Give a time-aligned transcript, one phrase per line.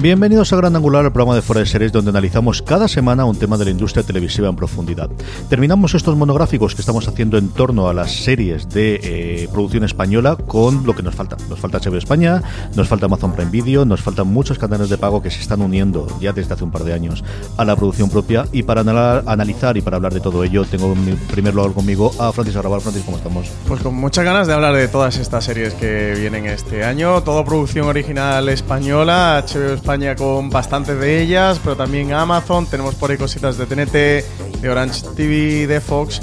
[0.00, 3.36] Bienvenidos a Gran Angular, el programa de Fuera de Series, donde analizamos cada semana un
[3.38, 5.10] tema de la industria televisiva en profundidad.
[5.50, 10.36] Terminamos estos monográficos que estamos haciendo en torno a las series de eh, producción española
[10.36, 11.36] con lo que nos falta.
[11.50, 12.42] Nos falta HBO España,
[12.76, 16.06] nos falta Amazon Prime Video, nos faltan muchos canales de pago que se están uniendo
[16.18, 17.22] ya desde hace un par de años
[17.58, 18.46] a la producción propia.
[18.52, 22.10] Y para anal- analizar y para hablar de todo ello, tengo en primer lugar conmigo
[22.18, 22.80] a Francis Arrabal.
[22.80, 23.48] Francis, ¿cómo estamos?
[23.68, 27.22] Pues con muchas ganas de hablar de todas estas series que vienen este año.
[27.22, 32.66] Todo producción original española, HBO España con bastantes de ellas, pero también Amazon.
[32.66, 36.20] Tenemos por ahí cositas de TNT, de Orange TV, de Fox.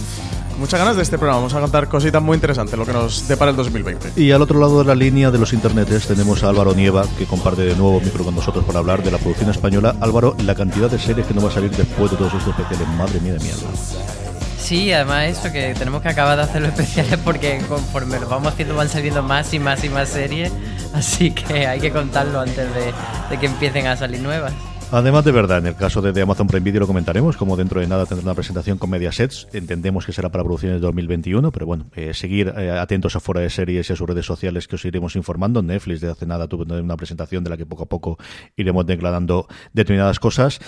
[0.60, 1.38] Muchas ganas de este programa.
[1.38, 4.20] Vamos a contar cositas muy interesantes, lo que nos depara el 2020.
[4.20, 7.26] Y al otro lado de la línea de los internetes tenemos a Álvaro Nieva, que
[7.26, 9.96] comparte de nuevo micro con nosotros para hablar de la producción española.
[10.02, 12.88] Álvaro, la cantidad de series que nos va a salir después de todos estos especiales,
[12.98, 14.37] madre mía de mierda.
[14.68, 18.52] Sí, además eso, que tenemos que acabar de hacer los especiales porque conforme los vamos
[18.52, 20.52] haciendo van saliendo más y más y más series,
[20.94, 22.94] así que hay que contarlo antes de,
[23.30, 24.52] de que empiecen a salir nuevas.
[24.90, 27.88] Además de verdad, en el caso de, Amazon Prime Video lo comentaremos, como dentro de
[27.88, 31.88] nada tendrá una presentación con Mediasets, entendemos que será para producciones de 2021, pero bueno,
[31.94, 34.86] eh, seguir eh, atentos a fuera de series y a sus redes sociales que os
[34.86, 35.62] iremos informando.
[35.62, 38.18] Netflix de hace nada tuvo una presentación de la que poco a poco
[38.56, 40.60] iremos declarando determinadas cosas,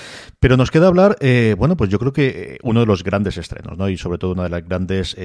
[0.42, 3.38] pero nos queda hablar, eh, bueno, pues yo creo que eh, uno de los grandes
[3.38, 3.88] estrenos, ¿no?
[3.88, 5.16] Y sobre todo uno de los grandes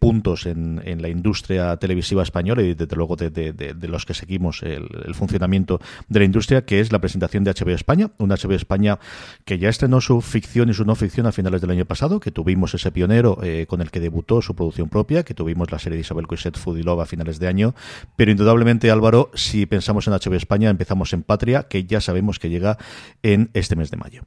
[0.00, 5.14] puntos en, la industria televisiva española y desde luego de, los que seguimos el, el
[5.14, 8.98] funcionamiento de la industria, que es la presentación de HBO España, una HBO España
[9.44, 12.30] que ya estrenó su ficción y su no ficción a finales del año pasado, que
[12.30, 15.96] tuvimos ese pionero eh, con el que debutó su producción propia, que tuvimos la serie
[15.96, 17.74] de Isabel Coixet, Love a finales de año,
[18.16, 22.50] pero indudablemente Álvaro, si pensamos en HBO España, empezamos en Patria, que ya sabemos que
[22.50, 22.78] llega
[23.22, 24.22] en este mes de mayo.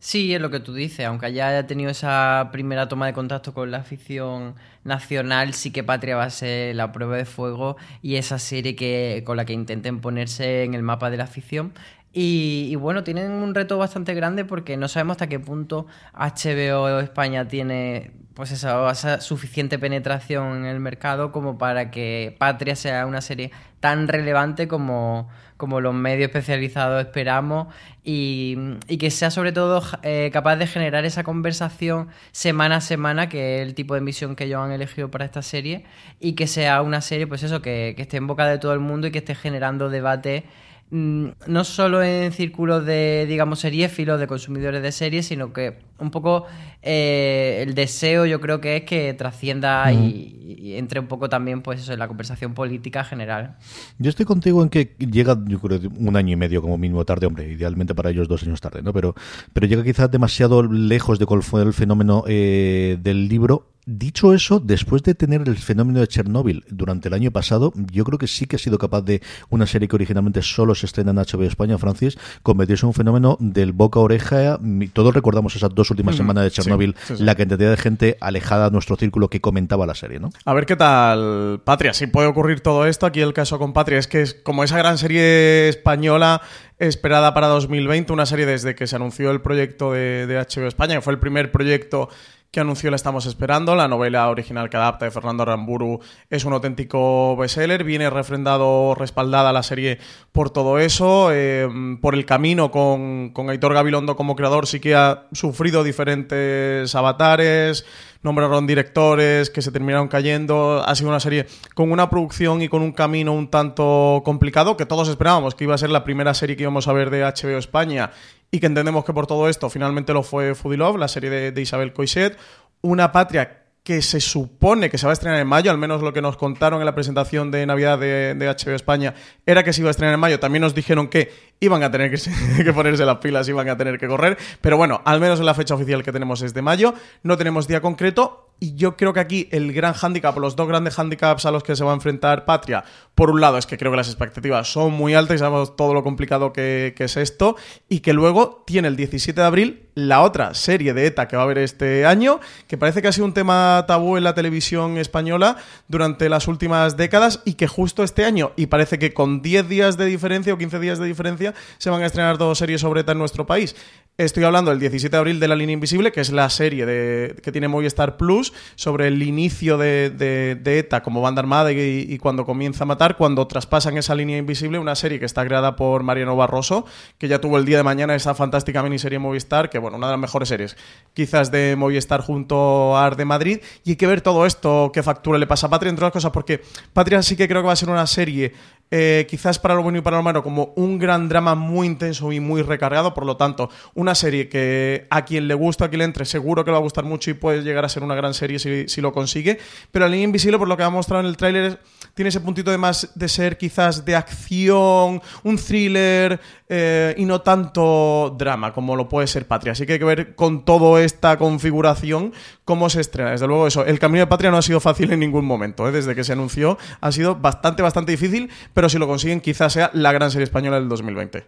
[0.00, 3.72] Sí, es lo que tú dices, aunque haya tenido esa primera toma de contacto con
[3.72, 4.54] la afición
[4.84, 9.24] nacional, sí que Patria va a ser la prueba de fuego y esa serie que,
[9.26, 11.72] con la que intenten ponerse en el mapa de la afición.
[12.20, 16.98] Y, y bueno, tienen un reto bastante grande porque no sabemos hasta qué punto HBO
[16.98, 23.20] España tiene pues esa, suficiente penetración en el mercado como para que Patria sea una
[23.20, 28.56] serie tan relevante como, como los medios especializados esperamos y,
[28.88, 33.56] y que sea sobre todo eh, capaz de generar esa conversación semana a semana, que
[33.56, 35.84] es el tipo de emisión que ellos han elegido para esta serie,
[36.18, 38.80] y que sea una serie, pues eso, que, que esté en boca de todo el
[38.80, 40.44] mundo y que esté generando debate
[40.90, 46.46] no solo en círculos de, digamos, seriéfilos, de consumidores de series, sino que un poco
[46.82, 51.62] eh, el deseo yo creo que es que trascienda y, y entre un poco también,
[51.62, 53.56] pues eso, en la conversación política general.
[53.98, 57.26] Yo estoy contigo en que llega, yo creo, un año y medio como mínimo tarde,
[57.26, 58.92] hombre, idealmente para ellos dos años tarde, ¿no?
[58.92, 59.14] Pero,
[59.52, 63.72] pero llega quizás demasiado lejos de cuál fue el fenómeno eh, del libro.
[63.90, 68.18] Dicho eso, después de tener el fenómeno de Chernóbil durante el año pasado, yo creo
[68.18, 71.16] que sí que ha sido capaz de una serie que originalmente solo se estrena en
[71.16, 74.60] HBO España, Francis, convertirse en un fenómeno del boca a oreja.
[74.92, 77.24] Todos recordamos esas dos últimas semanas de sí, Chernóbil, sí, sí.
[77.24, 80.28] la cantidad de gente alejada de nuestro círculo que comentaba la serie, ¿no?
[80.44, 81.94] A ver qué tal Patria.
[81.94, 84.76] Si puede ocurrir todo esto, aquí el caso con Patria es que es como esa
[84.76, 86.42] gran serie española
[86.78, 90.96] esperada para 2020, una serie desde que se anunció el proyecto de, de HBO España,
[90.96, 92.10] que fue el primer proyecto
[92.50, 93.76] que anunció La Estamos Esperando.
[93.76, 96.00] La novela original que adapta de Fernando Aramburu
[96.30, 97.84] es un auténtico bestseller.
[97.84, 99.98] Viene refrendado, respaldada la serie
[100.32, 101.30] por todo eso.
[101.32, 101.68] eh,
[102.00, 107.84] por el camino con, con Aitor Gabilondo como creador sí que ha sufrido diferentes avatares
[108.22, 110.82] nombraron directores que se terminaron cayendo.
[110.84, 114.86] Ha sido una serie con una producción y con un camino un tanto complicado que
[114.86, 117.58] todos esperábamos que iba a ser la primera serie que íbamos a ver de HBO
[117.58, 118.10] España
[118.50, 121.60] y que entendemos que por todo esto finalmente lo fue Foodie Love, la serie de,
[121.60, 122.36] Isabel Coixet,
[122.80, 126.12] una patria que se supone que se va a estrenar en mayo, al menos lo
[126.12, 129.14] que nos contaron en la presentación de Navidad de, de HBO España
[129.46, 130.38] era que se iba a estrenar en mayo.
[130.38, 132.10] También nos dijeron que iban a tener
[132.64, 134.36] que, ponerse las pilas, iban a tener que correr.
[134.60, 136.92] Pero bueno, al menos en la fecha oficial que tenemos es de mayo.
[137.22, 138.47] No tenemos día concreto.
[138.60, 141.76] Y yo creo que aquí el gran hándicap, los dos grandes hándicaps a los que
[141.76, 142.84] se va a enfrentar Patria,
[143.14, 145.94] por un lado es que creo que las expectativas son muy altas y sabemos todo
[145.94, 147.56] lo complicado que, que es esto,
[147.88, 151.42] y que luego tiene el 17 de abril la otra serie de ETA que va
[151.42, 152.38] a haber este año,
[152.68, 155.56] que parece que ha sido un tema tabú en la televisión española
[155.88, 159.96] durante las últimas décadas y que justo este año, y parece que con 10 días
[159.96, 163.12] de diferencia o 15 días de diferencia, se van a estrenar dos series sobre ETA
[163.12, 163.74] en nuestro país.
[164.16, 167.36] Estoy hablando del 17 de abril de La Línea Invisible, que es la serie de,
[167.42, 172.44] que tiene Movistar Plus sobre el inicio de, de, ETA como banda armada y, cuando
[172.44, 176.36] comienza a matar, cuando traspasan esa línea invisible, una serie que está creada por Mariano
[176.36, 176.84] Barroso,
[177.18, 180.12] que ya tuvo el día de mañana esa fantástica miniserie Movistar, que bueno, una de
[180.12, 180.76] las mejores series
[181.14, 185.02] quizás de Movistar junto a Ar de Madrid, y hay que ver todo esto, qué
[185.02, 186.62] factura le pasa a Patria, entre otras cosas, porque
[186.92, 188.52] Patria sí que creo que va a ser una serie
[188.90, 192.32] eh, quizás para lo bueno y para lo malo, como un gran drama muy intenso
[192.32, 193.14] y muy recargado.
[193.14, 196.64] Por lo tanto, una serie que a quien le gusta, a quien le entre, seguro
[196.64, 198.88] que le va a gustar mucho y puede llegar a ser una gran serie si,
[198.88, 199.58] si lo consigue.
[199.90, 201.80] Pero La Línea Invisible, por lo que ha mostrado en el tráiler,
[202.18, 207.42] tiene ese puntito de más de ser quizás de acción, un thriller eh, y no
[207.42, 209.70] tanto drama como lo puede ser Patria.
[209.70, 212.32] Así que hay que ver con toda esta configuración
[212.64, 213.30] cómo se estrena.
[213.30, 215.88] Desde luego, eso, el camino de Patria no ha sido fácil en ningún momento.
[215.88, 215.92] ¿eh?
[215.92, 219.90] Desde que se anunció, ha sido bastante, bastante difícil pero si lo consiguen quizás sea
[219.94, 221.46] la gran serie española del 2020.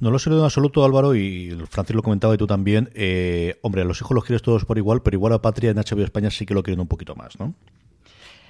[0.00, 2.90] No lo sé en absoluto, Álvaro, y Francis lo comentaba y tú también.
[2.94, 5.76] Eh, hombre, a los hijos los quieres todos por igual, pero igual a Patria en
[5.76, 7.54] HBO España sí que lo quieren un poquito más, ¿no?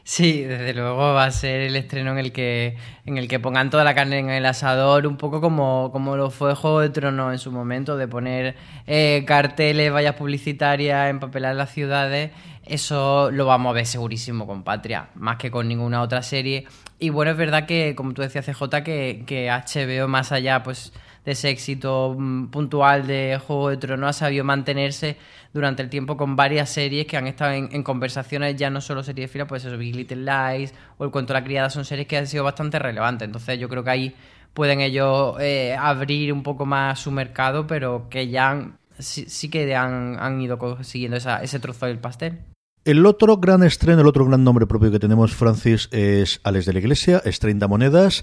[0.08, 2.76] Sí, desde luego va a ser el estreno en el que,
[3.06, 6.30] en el que pongan toda la carne en el asador, un poco como, como lo
[6.30, 8.54] fue Juego de Tronos en su momento, de poner
[8.86, 12.30] eh, carteles, vallas publicitarias, empapelar las ciudades.
[12.64, 16.68] Eso lo vamos a ver segurísimo con Patria, más que con ninguna otra serie.
[17.00, 20.92] Y bueno, es verdad que, como tú decías, CJ, que, que HBO, más allá pues
[21.26, 25.16] ese éxito mm, puntual de Juego de Tronos, ha sabido mantenerse
[25.52, 29.28] durante el tiempo con varias series que han estado en, conversaciones, ya no solo series
[29.28, 32.06] de fila, pues eso, Big Little Lies o El Cuento de la Criada, son series
[32.06, 33.26] que han sido bastante relevantes.
[33.26, 34.14] Entonces yo creo que ahí
[34.54, 39.50] pueden ellos eh, abrir un poco más su mercado, pero que ya han, sí, sí,
[39.50, 42.38] que han, han ido consiguiendo esa, ese trozo del pastel.
[42.86, 46.72] El otro gran estreno, el otro gran nombre propio que tenemos, Francis, es Alex de
[46.72, 48.22] la Iglesia, es 30 monedas,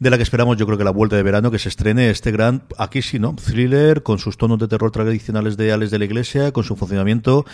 [0.00, 2.30] de la que esperamos yo creo que la vuelta de verano que se estrene este
[2.30, 3.34] gran, aquí sí, ¿no?
[3.34, 7.44] Thriller, con sus tonos de terror tradicionales de Alex de la Iglesia, con su funcionamiento,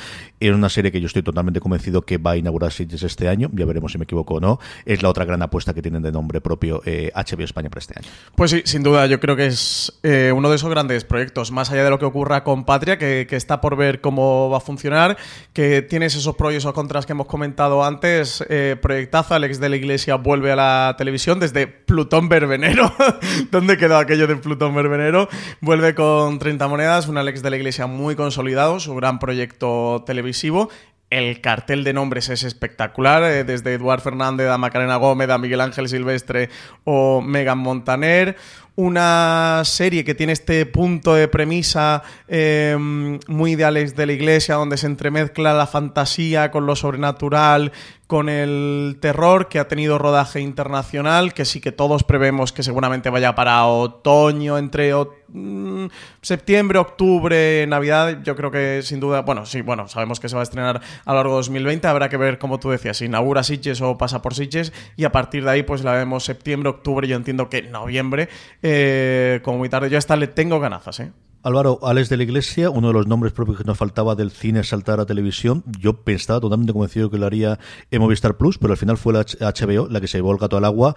[0.41, 3.51] en una serie que yo estoy totalmente convencido que va a inaugurar Sitges este año,
[3.53, 6.13] ya veremos si me equivoco o no, es la otra gran apuesta que tienen de
[6.13, 8.09] nombre propio eh, HBO España para este año.
[8.35, 11.71] Pues sí, sin duda, yo creo que es eh, uno de esos grandes proyectos, más
[11.71, 14.61] allá de lo que ocurra con Patria, que, que está por ver cómo va a
[14.61, 15.17] funcionar,
[15.55, 19.69] que tienes esos pros y esos contras que hemos comentado antes, eh, proyectazo, Alex de
[19.71, 22.93] la Iglesia vuelve a la televisión desde Plutón Verbenero.
[23.53, 25.29] ¿Dónde quedó aquello de Plutón Verbenero?
[25.61, 30.69] Vuelve con 30 monedas, un Alex de la Iglesia muy consolidado, su gran proyecto televisivo.
[31.11, 35.61] El cartel de nombres es espectacular, eh, desde Eduard Fernández a Macarena Gómez, a Miguel
[35.61, 36.51] Ángel Silvestre
[36.83, 38.37] o Megan Montaner
[38.77, 44.77] una serie que tiene este punto de premisa eh, muy ideales de la iglesia, donde
[44.77, 47.73] se entremezcla la fantasía con lo sobrenatural,
[48.07, 53.11] con el terror, que ha tenido rodaje internacional, que sí que todos prevemos que seguramente
[53.11, 55.87] vaya para otoño, entre o mm,
[56.23, 58.23] septiembre, octubre, Navidad.
[58.23, 61.13] Yo creo que sin duda, bueno, sí, bueno, sabemos que se va a estrenar a
[61.13, 61.87] lo largo de 2020.
[61.87, 64.73] Habrá que ver, como tú decías, si inaugura Sitges o pasa por Sitges.
[64.97, 67.07] Y a partir de ahí, pues la vemos septiembre, octubre.
[67.07, 68.29] Yo entiendo que noviembre,
[68.63, 71.13] eh, como muy tarde, yo hasta le tengo ganazas, ¿eh?
[71.45, 74.65] Álvaro, Alex de la Iglesia, uno de los nombres propios que nos faltaba del cine
[74.65, 75.63] saltar a televisión.
[75.79, 77.59] Yo pensaba totalmente convencido que lo haría
[77.91, 80.57] en Movistar Plus, pero al final fue la HBO la que se llevó el gato
[80.57, 80.95] al agua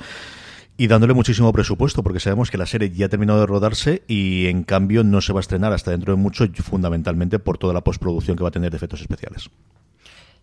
[0.78, 4.46] y dándole muchísimo presupuesto, porque sabemos que la serie ya ha terminado de rodarse y
[4.46, 7.82] en cambio no se va a estrenar hasta dentro de mucho, fundamentalmente por toda la
[7.82, 9.50] postproducción que va a tener de efectos especiales.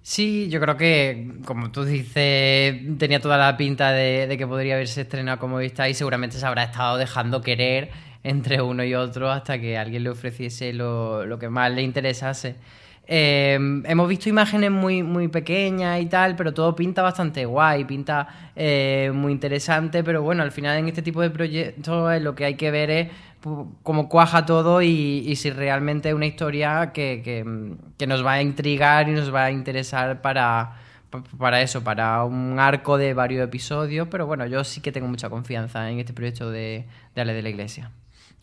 [0.02, 5.02] Sí, yo creo que, como tú dices, tenía toda la pinta de, que podría haberse
[5.02, 7.90] estrenado como vista y seguramente se habrá estado dejando querer
[8.22, 12.56] entre uno y otro hasta que alguien le ofreciese lo, lo que más le interesase.
[13.06, 18.50] Eh, hemos visto imágenes muy, muy pequeñas y tal, pero todo pinta bastante guay, pinta
[18.56, 22.54] eh, muy interesante, pero bueno, al final en este tipo de proyectos lo que hay
[22.54, 23.08] que ver es
[23.82, 28.42] cómo cuaja todo y, si realmente es una historia que, que, que, nos va a
[28.42, 30.76] intrigar y nos va a interesar para,
[31.38, 35.28] para eso, para un arco de varios episodios, pero bueno, yo sí que tengo mucha
[35.28, 37.90] confianza en este proyecto de, de Ale de la Iglesia.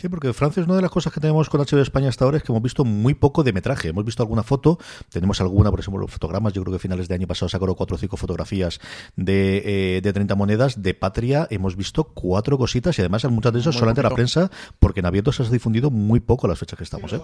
[0.01, 2.37] Sí, porque Francia es una de las cosas que tenemos con HBO España hasta ahora
[2.37, 3.89] es que hemos visto muy poco de metraje.
[3.89, 4.79] Hemos visto alguna foto,
[5.11, 6.53] tenemos alguna, por ejemplo, los fotogramas.
[6.53, 8.79] Yo creo que a finales de año pasado sacaron cuatro o cinco fotografías
[9.15, 10.81] de, eh, de 30 monedas.
[10.81, 14.15] De Patria hemos visto cuatro cositas y además muchas de esas Muy solamente la poquito.
[14.15, 17.13] prensa, porque en abierto se ha difundido muy poco las fechas que estamos.
[17.13, 17.21] ¿eh?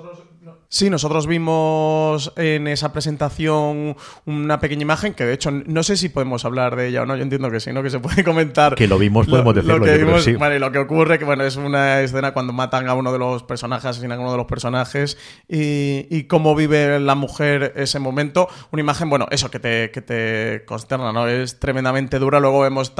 [0.69, 6.09] Sí, nosotros vimos en esa presentación una pequeña imagen que de hecho no sé si
[6.09, 7.81] podemos hablar de ella o no, yo entiendo que sí, ¿no?
[7.81, 8.75] Que se puede comentar.
[8.75, 10.33] Que lo vimos, podemos decirlo, que creo que vimos, sí.
[10.33, 13.43] Vale, lo que ocurre que bueno, es una escena cuando matan a uno de los
[13.43, 18.49] personajes, asesinan a uno de los personajes y, cómo vive la mujer ese momento.
[18.71, 21.27] Una imagen, bueno, eso que te, consterna, ¿no?
[21.27, 22.41] Es tremendamente dura.
[22.41, 22.91] Luego vemos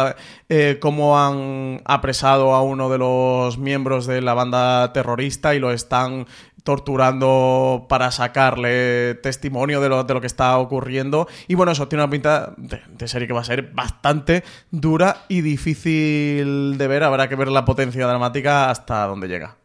[0.47, 5.71] eh, cómo han apresado a uno de los miembros de la banda terrorista y lo
[5.71, 6.27] están
[6.67, 11.25] torturando para sacarle testimonio de lo, de lo que está ocurriendo.
[11.47, 15.23] Y bueno, eso tiene una pinta de, de serie que va a ser bastante dura
[15.29, 17.03] y difícil de ver.
[17.03, 19.55] Habrá que ver la potencia dramática hasta dónde llega.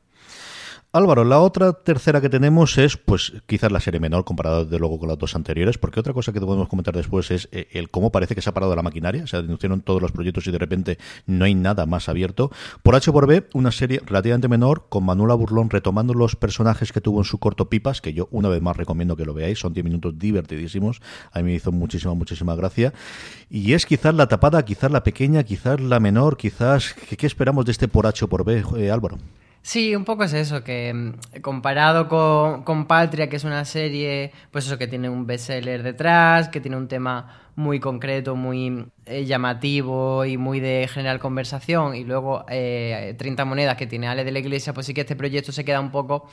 [0.94, 4.98] Álvaro, la otra tercera que tenemos es, pues, quizás la serie menor comparada de luego
[4.98, 8.12] con las dos anteriores, porque otra cosa que podemos comentar después es eh, el cómo
[8.12, 10.98] parece que se ha parado la maquinaria, se anunciaron todos los proyectos y de repente
[11.24, 12.50] no hay nada más abierto.
[12.82, 17.00] Por H por B, una serie relativamente menor con Manuela Burlón retomando los personajes que
[17.00, 19.72] tuvo en su corto Pipas, que yo una vez más recomiendo que lo veáis, son
[19.72, 21.00] 10 minutos divertidísimos,
[21.32, 22.92] a mí me hizo muchísima, muchísima gracia.
[23.48, 26.92] Y es quizás la tapada, quizás la pequeña, quizás la menor, quizás...
[27.08, 29.16] ¿Qué, qué esperamos de este por H por B, eh, Álvaro?
[29.64, 34.32] Sí, un poco es eso, que mm, comparado con, con Patria, que es una serie,
[34.50, 39.24] pues eso, que tiene un bestseller detrás, que tiene un tema muy concreto, muy eh,
[39.24, 44.32] llamativo y muy de general conversación, y luego eh, 30 monedas que tiene Ale de
[44.32, 46.28] la Iglesia, pues sí que este proyecto se queda un poco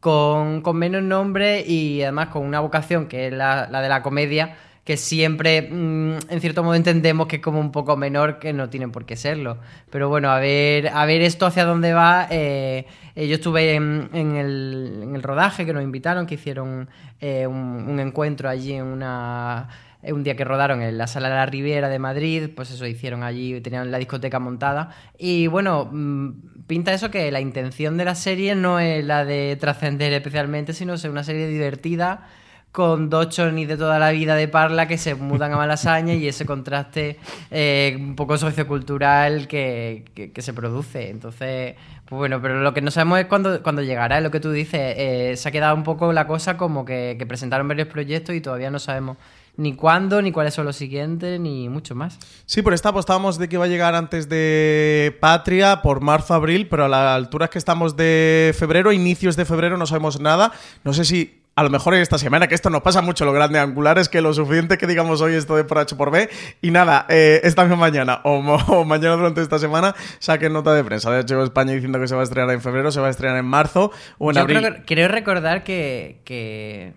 [0.00, 4.02] con, con menos nombre y además con una vocación que es la, la de la
[4.02, 4.56] comedia,
[4.90, 8.70] que siempre, mm, en cierto modo, entendemos que es como un poco menor, que no
[8.70, 9.58] tienen por qué serlo.
[9.88, 12.26] Pero bueno, a ver, a ver esto hacia dónde va.
[12.28, 16.88] eh, eh, yo estuve en, el, rodaje que nos invitaron, que hicieron
[17.20, 19.68] eh, un, un encuentro allí en una
[20.02, 23.22] un día que rodaron en la sala de la Riviera de Madrid, pues eso hicieron
[23.22, 24.90] allí, tenían la discoteca montada.
[25.18, 29.56] Y bueno, mm, pinta eso que la intención de la serie no es la de
[29.60, 32.26] trascender especialmente, sino ser una serie divertida
[32.72, 36.28] con dos chonis de toda la vida de Parla que se mudan a Malasaña y
[36.28, 37.18] ese contraste
[37.50, 41.10] eh, un poco sociocultural que, que- que se produce.
[41.10, 41.74] Entonces,
[42.04, 44.52] pues bueno, pero lo que no sabemos es cuándo, cuándo llegará, es lo que tú
[44.52, 44.94] dices.
[44.96, 48.70] eh, se ha quedado un poco la cosa como que, presentaron varios proyectos y todavía
[48.70, 49.16] no sabemos
[49.56, 52.18] ni cuándo, ni cuáles son los siguientes, ni mucho más.
[52.46, 56.84] Sí, por esta apostábamos de que iba a llegar antes de Patria, por marzo-abril, pero
[56.84, 60.52] a las alturas que estamos de febrero, inicios de febrero, no sabemos nada.
[60.84, 63.32] No sé si a lo mejor en esta semana, que esto nos pasa mucho, lo
[63.32, 66.30] grande angular es que lo suficiente que digamos hoy esto de por H por B,
[66.62, 68.40] y nada, eh, esta misma mañana o,
[68.86, 72.22] mañana durante esta semana saquen nota de prensa de HBO España diciendo que se va
[72.22, 74.82] a estrenar en febrero, se va a estrenar en marzo o en Yo abril.
[74.86, 76.94] creo, recordar que, que-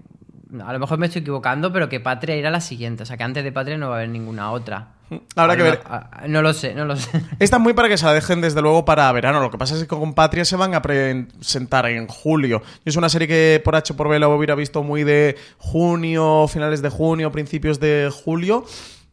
[0.66, 3.04] A lo mejor me estoy equivocando, pero que Patria era la siguiente.
[3.04, 4.90] O sea, que antes de Patria no va a haber ninguna otra.
[5.36, 5.80] Habrá que ver.
[5.84, 7.10] me- a- No lo sé, no lo sé.
[7.40, 9.40] Esta es muy para que se la dejen desde luego para verano.
[9.42, 12.62] Lo que pasa es que con Patria se van a presentar en julio.
[12.64, 16.48] Yo es una serie que por H por B la hubiera visto muy de junio,
[16.48, 18.66] finales de junio, principios de julio.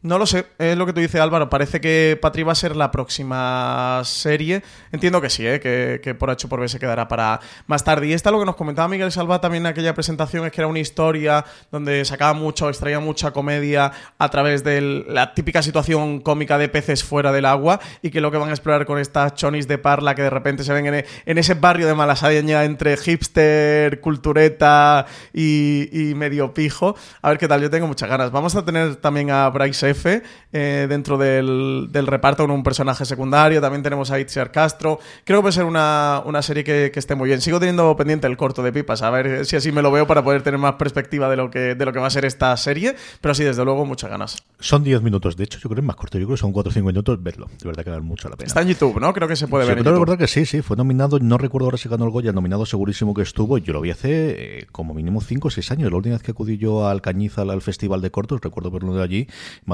[0.03, 1.47] No lo sé, es lo que tú dices Álvaro.
[1.47, 4.63] Parece que Patria va a ser la próxima serie.
[4.91, 5.59] Entiendo que sí, ¿eh?
[5.59, 8.07] que, que por H por B se quedará para más tarde.
[8.07, 10.67] Y esta lo que nos comentaba Miguel Salva también en aquella presentación es que era
[10.67, 16.57] una historia donde sacaba mucho, extraía mucha comedia a través de la típica situación cómica
[16.57, 19.67] de peces fuera del agua y que lo que van a explorar con estas chonis
[19.67, 22.97] de parla que de repente se ven en, e- en ese barrio de Malasaña entre
[22.97, 26.95] hipster, cultureta y medio pijo.
[27.21, 28.31] A ver qué tal, yo tengo muchas ganas.
[28.31, 30.21] Vamos a tener también a Bryce F
[30.51, 33.61] eh, dentro del, del reparto con un personaje secundario.
[33.61, 34.99] También tenemos a Itziar Castro.
[35.23, 37.41] Creo que puede ser una, una serie que, que esté muy bien.
[37.41, 40.23] Sigo teniendo pendiente el corto de Pipas, a ver si así me lo veo para
[40.23, 42.95] poder tener más perspectiva de lo que, de lo que va a ser esta serie.
[43.21, 44.37] Pero sí, desde luego, muchas ganas.
[44.59, 46.51] Son 10 minutos, de hecho, yo creo que es más corto, yo creo que son
[46.51, 48.47] 4 o 5 minutos, verlo, de verdad que vale mucho la pena.
[48.47, 49.11] Está en YouTube, ¿no?
[49.13, 49.93] Creo que se puede Sí, ver en YouTube.
[49.93, 53.13] recordar que sí, sí, fue nominado, no recuerdo ahora si ganó el Goya, nominado segurísimo
[53.13, 56.13] que estuvo, yo lo vi hace eh, como mínimo 5 o 6 años, la última
[56.15, 59.27] vez que acudí yo al Cañiza, al, al Festival de Cortos, recuerdo verlo de allí,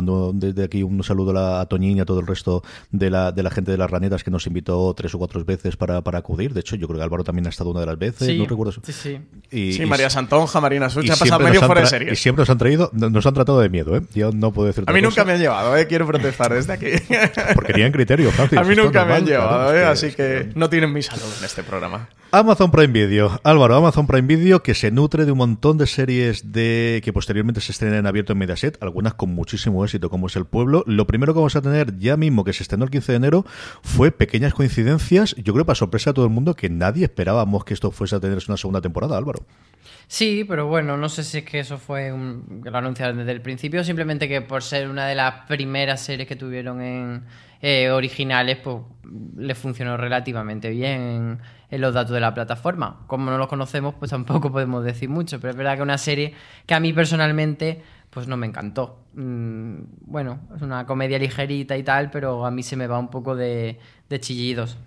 [0.07, 3.43] mando desde aquí un saludo a, Toñín y a todo el resto de la, de
[3.43, 6.53] la gente de las ranetas que nos invitó tres o cuatro veces para, para acudir,
[6.53, 8.71] de hecho yo creo que Álvaro también ha estado una de las veces, no recuerdo
[8.71, 9.19] sí, sí.
[9.51, 12.13] Y, Sí, y- María Santonja, Marina Sucha, ha pasado medio fuera de serie.
[12.13, 14.01] Y siempre nos han traído, nos han tratado de miedo, ¿eh?
[14.13, 15.87] Yo no puedo decir A mí nunca cosa, me han llevado, ¿eh?
[15.87, 16.87] quiero protestar desde aquí.
[17.55, 18.57] Porque tienen criterio, Francis.
[18.57, 19.85] A mí nunca me han llevado, ¿eh?
[19.85, 22.09] así que no tienen mi salud en este programa.
[22.31, 23.39] Amazon Prime Video.
[23.45, 27.61] Álvaro, Amazon Prime Video que se nutre de un montón de series de que posteriormente
[27.61, 30.83] se estrenen en abierto en Mediaset, algunas con muchísimo éxito, como es El Pueblo.
[30.87, 33.45] Lo primero que vamos a tener ya mismo, que se estrenó el 15 de enero,
[33.81, 35.35] fue pequeñas coincidencias.
[35.35, 38.19] Yo creo para sorpresa a todo el mundo que nadie esperábamos que esto fuese a
[38.19, 39.45] tener una segunda temporada, Álvaro.
[40.07, 43.41] Sí, pero bueno, no sé si es que eso fue un, lo anunciaron desde el
[43.41, 47.23] principio, simplemente que por ser una de las primeras series que tuvieron en
[47.61, 48.77] eh, originales, pues
[49.37, 53.01] le funcionó relativamente bien en, los datos de la plataforma.
[53.07, 56.33] Como no los conocemos, pues tampoco podemos decir mucho, pero es verdad que una serie
[56.65, 58.99] que a mí personalmente pues no me encantó.
[59.13, 63.09] Mm, bueno, es una comedia ligerita y tal, pero a mí se me va un
[63.09, 63.77] poco de
[64.19, 64.77] chillidos.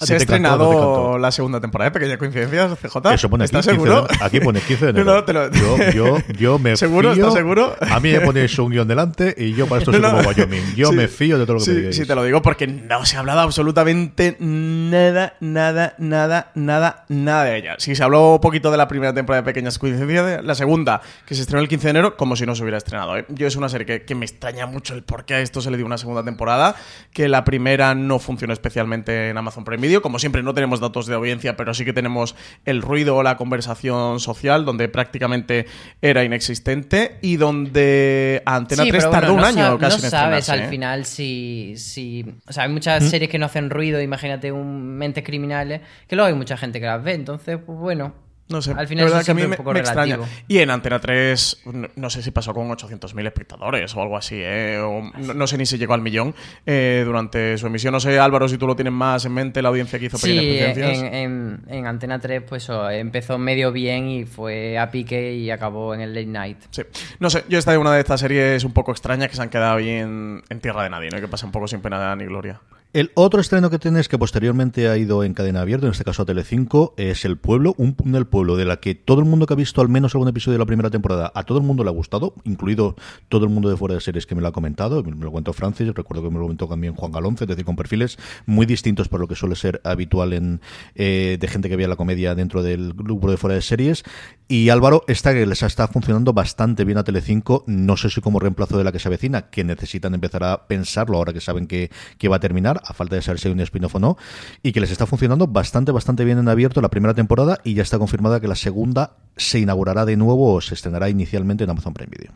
[0.00, 3.12] ¿A Se ha no estrenado la segunda temporada de Pequeñas Coincidencias, CJ.
[3.14, 4.06] Eso pone aquí, ¿Estás 15 de seguro?
[4.22, 5.14] Aquí pone 15 de enero.
[5.14, 7.12] no, te lo- yo, yo, yo me ¿Seguro?
[7.12, 7.22] fío.
[7.24, 7.74] ¿Estás seguro?
[7.80, 10.74] A mí me ponéis un guion delante y yo para esto soy como Wyoming.
[10.74, 11.96] Yo Sí, me fío de todo lo que sí, me digáis.
[11.96, 17.44] Sí, te lo digo porque no se ha hablado absolutamente nada, nada, nada, nada, nada
[17.44, 17.74] de ella.
[17.78, 21.02] Sí, se habló un poquito de la primera temporada de Pequeñas Coincidencias, de la segunda,
[21.26, 23.18] que se estrenó el 15 de enero, como si no se hubiera estrenado.
[23.18, 23.26] ¿eh?
[23.28, 25.70] Yo es una serie que, que me extraña mucho el por qué a esto se
[25.70, 26.74] le dio una segunda temporada,
[27.12, 31.14] que la primera no funcionó especialmente en Amazon Prime Como siempre, no tenemos datos de
[31.14, 35.66] audiencia, pero sí que tenemos el ruido o la conversación social, donde prácticamente
[36.00, 40.04] era inexistente y donde Antena Sí, 3 pero tardó bueno, un no año casi no
[40.04, 40.68] en sabes al ¿eh?
[40.68, 42.24] final si, si...
[42.46, 46.28] O sea, hay muchas series que no hacen ruido, imagínate un Mentes Criminales, que luego
[46.28, 48.29] hay mucha gente que las ve, entonces, pues bueno...
[48.50, 50.18] No sé, Al la final verdad eso que a mí me, es extraña.
[50.48, 54.36] Y en Antena 3, no, no sé si pasó con 800.000 espectadores o algo así,
[54.38, 54.78] ¿eh?
[54.80, 56.34] O no, no sé ni si llegó al millón
[56.66, 57.92] eh, durante su emisión.
[57.92, 60.36] No sé, Álvaro, si tú lo tienes más en mente, la audiencia que hizo Sí,
[60.36, 65.50] Pequeñas en, en- en Antena 3 pues empezó medio bien y fue a pique y
[65.50, 66.58] acabó en el late night.
[66.70, 66.82] Sí.
[67.20, 69.48] No sé, yo esta es una de estas series un poco extrañas que se han
[69.50, 71.18] quedado ahí en, en tierra de nadie, ¿no?
[71.18, 72.60] Y que pasa un poco sin pena ni gloria.
[72.92, 76.22] El otro estreno que tienes que posteriormente ha ido en cadena abierta, en este caso
[76.22, 79.52] a Telecinco, es El Pueblo, un del pueblo de la que todo el mundo que
[79.52, 81.90] ha visto al menos algún episodio de la primera temporada, a todo el mundo le
[81.90, 82.96] ha gustado, incluido
[83.28, 85.52] todo el mundo de fuera de series que me lo ha comentado, me lo comentó
[85.52, 89.08] Francis, recuerdo que me lo comentó también Juan Galonce, es decir, con perfiles muy distintos
[89.08, 90.60] por lo que suele ser habitual en
[90.96, 94.02] eh, de gente que veía la comedia dentro del grupo de fuera de series.
[94.48, 98.40] Y Álvaro, esta que les está funcionando bastante bien a Telecinco, no sé si como
[98.40, 101.92] reemplazo de la que se avecina, que necesitan empezar a pensarlo ahora que saben que,
[102.18, 104.16] que va a terminar, a falta de saber si hay un spin-off o no,
[104.62, 107.82] y que les está funcionando bastante, bastante bien en abierto la primera temporada y ya
[107.82, 111.94] está confirmada que la segunda se inaugurará de nuevo o se estrenará inicialmente en Amazon
[111.94, 112.32] Prime Video.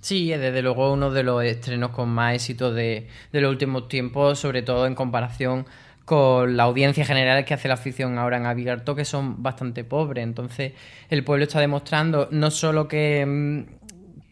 [0.00, 3.88] Sí, es desde luego uno de los estrenos con más éxito de, de los últimos
[3.88, 5.64] tiempos, sobre todo en comparación
[6.04, 10.24] con la audiencia general que hace la afición ahora en abierto, que son bastante pobres.
[10.24, 10.72] Entonces,
[11.08, 13.81] el pueblo está demostrando no solo que, mm,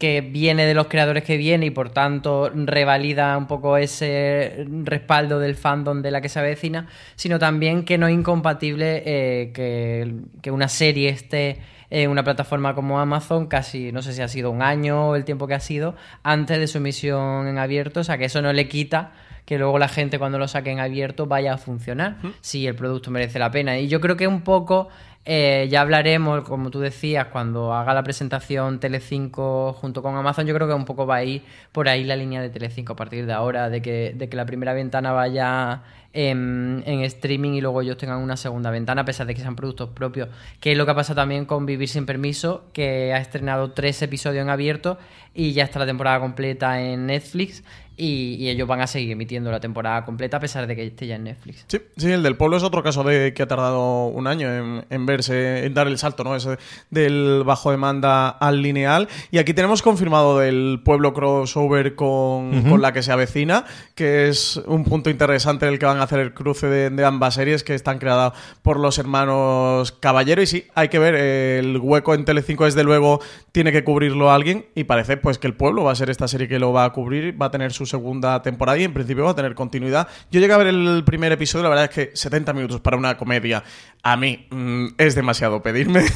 [0.01, 5.39] que viene de los creadores que viene y por tanto revalida un poco ese respaldo
[5.39, 10.15] del fandom de la que se avecina, sino también que no es incompatible eh, que,
[10.43, 11.59] que una serie esté
[11.91, 15.25] en una plataforma como Amazon casi, no sé si ha sido un año o el
[15.25, 18.53] tiempo que ha sido, antes de su emisión en abierto, o sea que eso no
[18.53, 19.13] le quita
[19.51, 23.11] que luego la gente cuando lo saque en abierto vaya a funcionar, si el producto
[23.11, 23.77] merece la pena.
[23.81, 24.91] Y yo creo que un poco,
[25.25, 30.55] eh, ya hablaremos, como tú decías, cuando haga la presentación Telecinco junto con Amazon, yo
[30.55, 33.27] creo que un poco va a ir por ahí la línea de Telecinco a partir
[33.27, 35.83] de ahora, de que, de que la primera ventana vaya
[36.13, 39.57] en, en streaming y luego ellos tengan una segunda ventana, a pesar de que sean
[39.57, 40.29] productos propios.
[40.61, 44.43] Que es lo que pasa también con Vivir sin Permiso, que ha estrenado tres episodios
[44.43, 44.97] en abierto
[45.35, 47.65] y ya está la temporada completa en Netflix.
[48.03, 51.07] Y, y ellos van a seguir emitiendo la temporada completa a pesar de que esté
[51.07, 51.67] ya en Netflix.
[51.69, 54.87] Sí, sí, el del pueblo es otro caso de que ha tardado un año en,
[54.89, 56.35] en verse, en dar el salto, ¿no?
[56.35, 56.57] Ese
[56.89, 59.07] del bajo demanda al lineal.
[59.31, 64.57] Y aquí tenemos confirmado del pueblo crossover con, con la que se avecina, que es
[64.67, 67.63] un punto interesante en el que van a hacer el cruce de, de ambas series
[67.63, 68.33] que están creadas
[68.63, 70.41] por los hermanos Caballero.
[70.41, 73.21] Y sí, hay que ver, el hueco en Telecinco desde luego
[73.53, 76.49] tiene que cubrirlo alguien y parece pues que el pueblo va a ser esta serie
[76.49, 79.33] que lo va a cubrir, va a tener su segunda temporada y en principio va
[79.33, 80.09] a tener continuidad.
[80.31, 83.17] Yo llegué a ver el primer episodio, la verdad es que 70 minutos para una
[83.17, 83.63] comedia
[84.03, 86.05] a mí mm, es demasiado pedirme.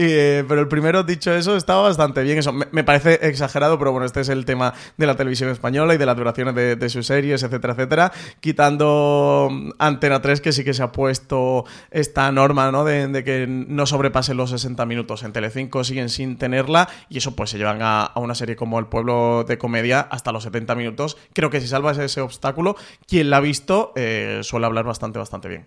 [0.00, 2.38] Eh, pero el primero, dicho eso, estaba bastante bien.
[2.38, 5.98] Eso me, parece exagerado, pero bueno, este es el tema de la televisión española y
[5.98, 8.12] de las duraciones de, sus series, etcétera, etcétera.
[8.40, 12.84] Quitando mm, Antena 3, que sí que se ha puesto esta norma, ¿no?
[12.84, 15.24] De, que no sobrepasen los 60 minutos.
[15.24, 18.78] En Telecinco siguen sin tenerla y eso pues se llevan a, a una serie como
[18.78, 21.16] El Pueblo de Comedia hasta los 70 minutos.
[21.32, 25.48] Creo que si salvas ese obstáculo, quien la ha visto eh, suele hablar bastante, bastante
[25.48, 25.66] bien.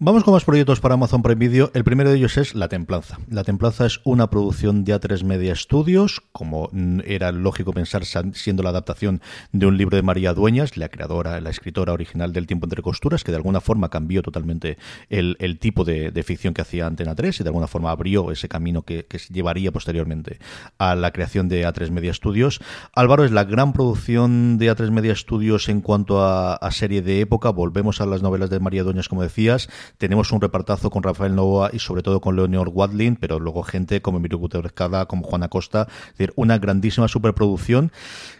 [0.00, 1.70] Vamos con más proyectos para Amazon Prime Video.
[1.72, 3.20] El primero de ellos es La Templanza.
[3.30, 6.68] La Templanza es una producción de A3 Media Studios, como
[7.04, 11.50] era lógico pensar siendo la adaptación de un libro de María Dueñas, la creadora, la
[11.50, 14.78] escritora original del Tiempo entre Costuras, que de alguna forma cambió totalmente
[15.10, 18.82] el, tipo de, ficción que hacía Antena 3 y de alguna forma abrió ese camino
[18.82, 20.40] que, que llevaría posteriormente
[20.76, 22.60] a la creación de A3 Media Studios.
[22.94, 27.20] Álvaro es la gran producción de A3 Media Studios en cuanto a, a serie de
[27.20, 27.50] época.
[27.50, 31.70] Volvemos a las novelas de María Dueñas, como decías tenemos un repartazo con Rafael Novoa
[31.72, 34.72] y sobre todo con Leonor Wadlin, pero luego gente como Emilio Gutiérrez
[35.06, 37.92] como Juana Costa, es decir, una grandísima superproducción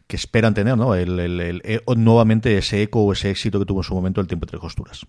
[0.07, 0.95] que esperan tener ¿no?
[0.95, 4.47] el, eh, nuevamente ese eco o ese éxito que tuvo en su momento el tiempo
[4.47, 5.07] entre costuras.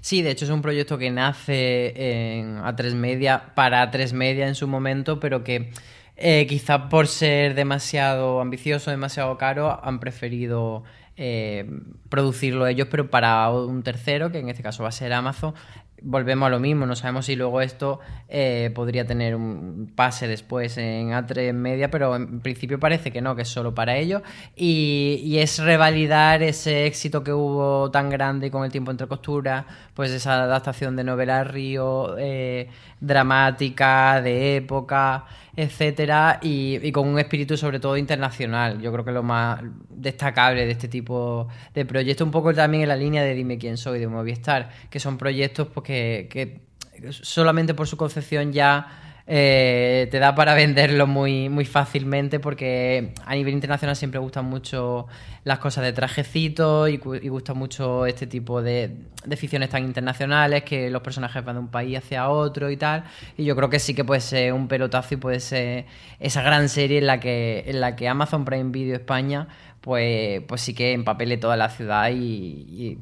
[0.00, 4.54] Sí, de hecho es un proyecto que nace en A3 Media para A3 Media en
[4.54, 5.70] su momento, pero que
[6.16, 10.84] eh, quizá por ser demasiado ambicioso, demasiado caro, han preferido
[11.16, 11.70] eh,
[12.08, 15.54] producirlo ellos, pero para un tercero, que en este caso va a ser Amazon.
[16.02, 17.98] Volvemos a lo mismo, no sabemos si luego esto
[18.28, 23.34] eh, podría tener un pase después en A3 Media, pero en principio parece que no,
[23.36, 24.22] que es solo para ellos.
[24.54, 30.10] Y, es revalidar ese éxito que hubo tan grande con el tiempo entre costuras, pues
[30.10, 32.68] esa adaptación de novela Río, eh,
[33.00, 35.24] dramática, de época
[35.56, 38.80] etcétera, y, con un espíritu sobre todo internacional.
[38.80, 42.88] Yo creo que lo más destacable de este tipo de proyectos, un poco también en
[42.88, 46.60] la línea de Dime quién soy de Movistar, que son proyectos pues, que, que
[47.10, 53.34] solamente por su concepción ya eh, te da para venderlo muy, muy fácilmente porque a
[53.34, 55.06] nivel internacional siempre gustan mucho
[55.44, 60.62] las cosas de trajecito y, y gusta mucho este tipo de, de, ficciones tan internacionales
[60.64, 63.04] que los personajes van de un país hacia otro y tal.
[63.38, 65.86] Y yo creo que sí que puede ser un pelotazo y puede ser
[66.20, 69.48] esa gran serie en la que, en la que Amazon Prime Video España
[69.80, 72.98] pues, pues sí que empapele toda la ciudad y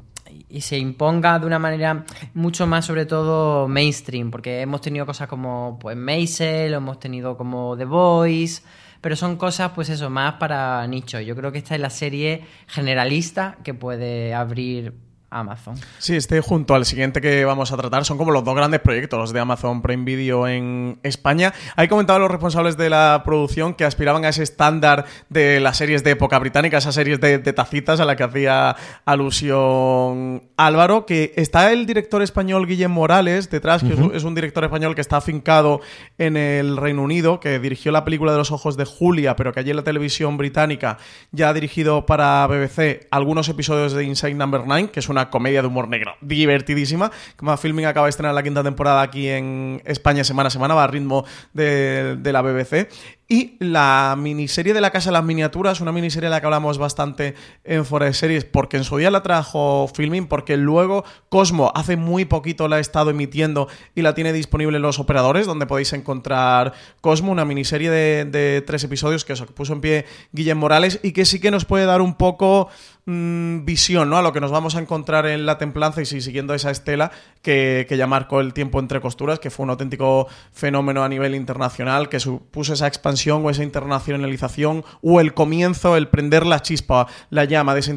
[0.61, 5.79] se imponga de una manera mucho más, sobre todo, mainstream, porque hemos tenido cosas como
[5.81, 8.63] pues Maisel, hemos tenido como The Voice,
[9.01, 11.21] pero son cosas, pues eso, más para nicho.
[11.21, 14.95] Yo creo que esta es la serie generalista que puede abrir
[15.33, 15.75] Amazon.
[15.99, 19.33] Sí, este junto al siguiente que vamos a tratar son como los dos grandes proyectos
[19.33, 21.53] de Amazon Prime Video en España.
[21.77, 26.05] Hay comentado los responsables de la producción que aspiraban a ese estándar de las series
[26.05, 31.73] de época británica, esas series de, tacitas a la que hacía alusión Álvaro, que está
[31.73, 35.81] el director español Guillem Morales detrás, que es un director español que está afincado
[36.19, 39.61] en el Reino Unido, que dirigió la película de los ojos de Julia, pero que
[39.61, 40.99] allí en la televisión británica
[41.31, 45.63] ya ha dirigido para BBC algunos episodios de Inside Number 9, que es una comedia
[45.63, 47.11] de humor negro divertidísima.
[47.37, 50.85] Como Filming acaba de estrenar la quinta temporada aquí en España semana a semana, va
[50.85, 52.89] a ritmo de, de la BBC.
[53.29, 56.77] Y la miniserie de La Casa de las Miniaturas, una miniserie de la que hablamos
[56.77, 61.73] bastante en Fora de Series, porque en su día la trajo Filming, porque luego Cosmo
[61.75, 65.67] hace muy poquito la ha estado emitiendo y la tiene disponible en los operadores, donde
[65.67, 70.59] podéis encontrar Cosmo, una miniserie de, tres episodios que, eso, que puso en pie Guillem
[70.59, 72.69] Morales y que sí que nos puede dar un poco
[73.05, 74.17] Mm, visión ¿no?
[74.17, 77.11] a lo que nos vamos a encontrar en la templanza y siguiendo esa estela
[77.43, 82.09] que, ya marcó el tiempo entre costuras, que fue un auténtico fenómeno a nivel internacional,
[82.09, 87.45] que supuso esa expansión o esa internacionalización o el comienzo, el prender la chispa, la
[87.45, 87.93] llama de esa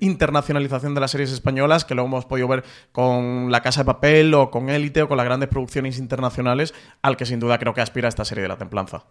[0.00, 4.34] internacionalización de las series españolas, que lo hemos podido ver con La Casa de Papel
[4.34, 7.80] o con Élite o con las grandes producciones internacionales, al que sin duda creo que
[7.80, 9.04] aspira esta serie de la templanza.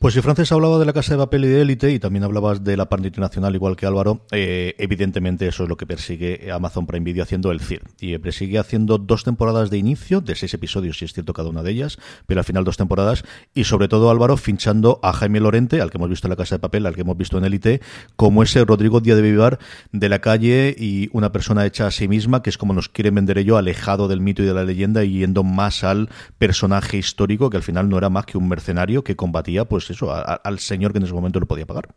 [0.00, 2.64] Pues si Frances hablaba de la casa de papel y de élite, y también hablabas
[2.64, 6.86] de la parte internacional igual que Álvaro, eh, evidentemente eso es lo que persigue Amazon
[6.86, 7.82] Prime Video haciendo el CIR.
[8.00, 11.62] Y persigue haciendo dos temporadas de inicio, de seis episodios, si es cierto cada una
[11.62, 15.82] de ellas, pero al final dos temporadas, y sobre todo Álvaro finchando a Jaime Lorente,
[15.82, 17.82] al que hemos visto en la casa de papel, al que hemos visto en élite,
[18.16, 19.58] como ese Rodrigo Díaz de Vivar
[19.92, 23.16] de la calle y una persona hecha a sí misma, que es como nos quieren
[23.16, 26.08] vender ello, alejado del mito y de la leyenda y yendo más al
[26.38, 30.12] personaje histórico, que al final no era más que un mercenario que combatía, pues eso,
[30.12, 31.88] al señor que en ese momento lo podía pagar.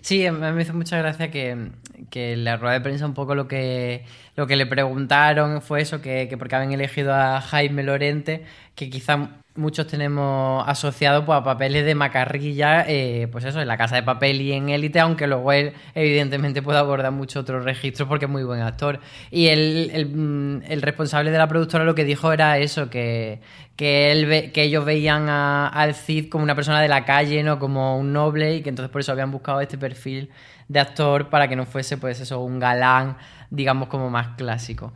[0.00, 1.70] Sí, me hizo mucha gracia que,
[2.10, 4.04] que la rueda de prensa un poco lo que,
[4.36, 8.90] lo que le preguntaron fue eso, que, que porque habían elegido a Jaime Lorente, que
[8.90, 13.96] quizá muchos tenemos asociado pues, a papeles de macarrilla, eh, pues eso, en la casa
[13.96, 18.26] de papel y en élite, aunque luego él evidentemente puede abordar muchos otros registros porque
[18.26, 19.00] es muy buen actor.
[19.30, 23.40] Y el, el, mm, el responsable de la productora lo que dijo era eso, que,
[23.76, 27.58] que, él que ellos veían a, al Cid como una persona de la calle, no
[27.58, 30.30] como un noble, y que entonces por eso habían buscado este perfil
[30.68, 33.16] de actor para que no fuese pues eso, un galán,
[33.50, 34.92] digamos, como más clásico.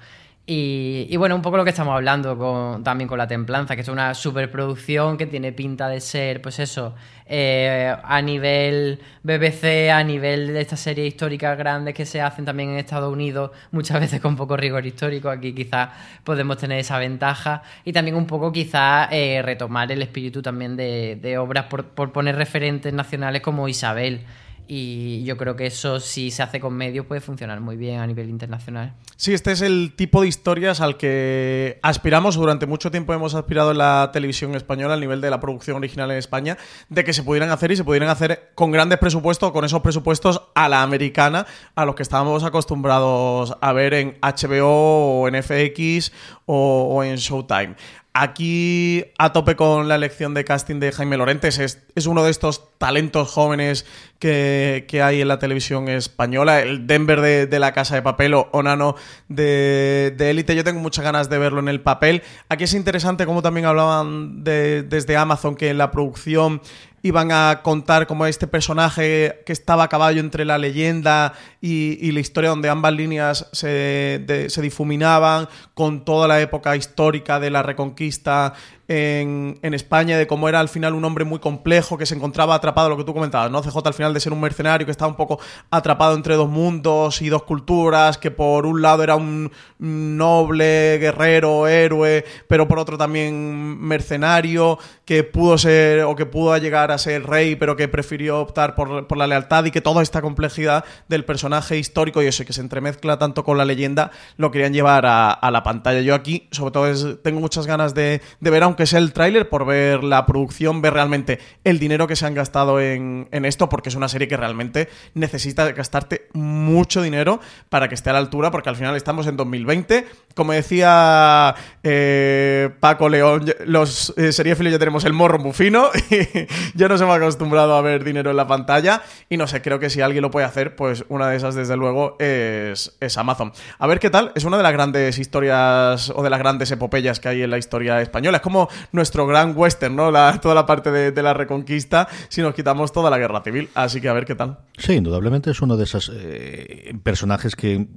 [0.50, 3.88] Y, bueno, un poco lo que estamos hablando con- también con La Templanza, que es
[3.88, 6.94] una superproducción que tiene pinta de ser, pues eso,
[7.26, 12.70] eh, a nivel BBC, a nivel de estas series históricas grandes que se hacen también
[12.70, 15.28] en Estados Unidos, muchas veces con poco rigor histórico.
[15.28, 15.90] Aquí quizás
[16.24, 17.62] podemos tener esa ventaja.
[17.84, 22.36] Y también un poco quizás eh, retomar el espíritu también de, de obras por poner
[22.36, 24.24] referentes nacionales como Isabel.
[24.70, 28.06] Y yo creo que eso, si se hace con medios, puede funcionar muy bien a
[28.06, 28.92] nivel internacional.
[29.16, 32.36] Sí, este es el tipo de historias al que aspiramos.
[32.36, 36.10] Durante mucho tiempo hemos aspirado en la televisión española, al nivel de la producción original
[36.10, 36.58] en España,
[36.90, 40.42] de que se pudieran hacer y se pudieran hacer con grandes presupuestos, con esos presupuestos
[40.54, 46.12] a la americana, a los que estábamos acostumbrados a ver en HBO o en FX
[46.44, 47.74] o, o en Showtime.
[48.20, 52.32] Aquí, a tope con la elección de casting de Jaime Lorentes, es, es uno de
[52.32, 53.86] estos talentos jóvenes
[54.18, 56.60] que, que hay en la televisión española.
[56.60, 58.96] El Denver de, de la Casa de Papel o Onano
[59.28, 60.56] de, Élite.
[60.56, 62.22] Yo tengo muchas ganas de verlo en el papel.
[62.48, 66.60] Aquí es interesante, como también hablaban de- desde Amazon, que en la producción
[67.02, 72.20] iban a contar como este personaje que estaba a caballo entre la leyenda y, la
[72.20, 77.62] historia donde ambas líneas se, de- se difuminaban con toda la época histórica de la
[77.62, 78.54] reconquista
[78.88, 82.88] en, España, de cómo era al final un hombre muy complejo que se encontraba atrapado,
[82.88, 83.60] lo que tú comentabas, ¿no?
[83.62, 85.38] CJ al final de ser un mercenario que estaba un poco
[85.70, 91.66] atrapado entre dos mundos y dos culturas, que por un lado era un noble, guerrero,
[91.68, 97.24] héroe, pero por otro también mercenario, que pudo ser o que pudo llegar a ser
[97.26, 101.24] rey, pero que prefirió optar por, por la lealtad y que toda esta complejidad del
[101.24, 105.30] personaje histórico y eso, que se entremezcla tanto con la leyenda, lo querían llevar a,
[105.30, 106.00] a la pantalla.
[106.00, 109.48] Yo aquí, sobre todo, es- tengo muchas ganas de, de ver, aunque sea el tráiler,
[109.48, 113.68] por ver la producción, ver realmente el dinero que se han gastado en, en esto,
[113.68, 118.20] porque es una serie que realmente necesita gastarte mucho dinero para que esté a la
[118.20, 120.06] altura, porque al final estamos en 2020.
[120.36, 126.46] Como decía eh, Paco León, los eh, seriéfilos ya tenemos el morro muy fino y
[126.78, 129.90] ya nos hemos acostumbrado a ver dinero en la pantalla y no sé, creo que
[129.90, 133.52] si alguien lo puede hacer, pues una de esas desde luego es, es Amazon.
[133.80, 137.18] A ver qué tal, es una de las grandes historias o de las grandes epopeyas
[137.18, 138.36] que hay en la historia española.
[138.36, 140.10] Es como nuestro gran western, ¿no?
[140.40, 143.68] Toda la parte de, la reconquista si nos quitamos toda la guerra civil.
[143.74, 144.58] Así que a ver qué tal.
[144.76, 147.88] Sí, indudablemente es uno de esos eh, personajes que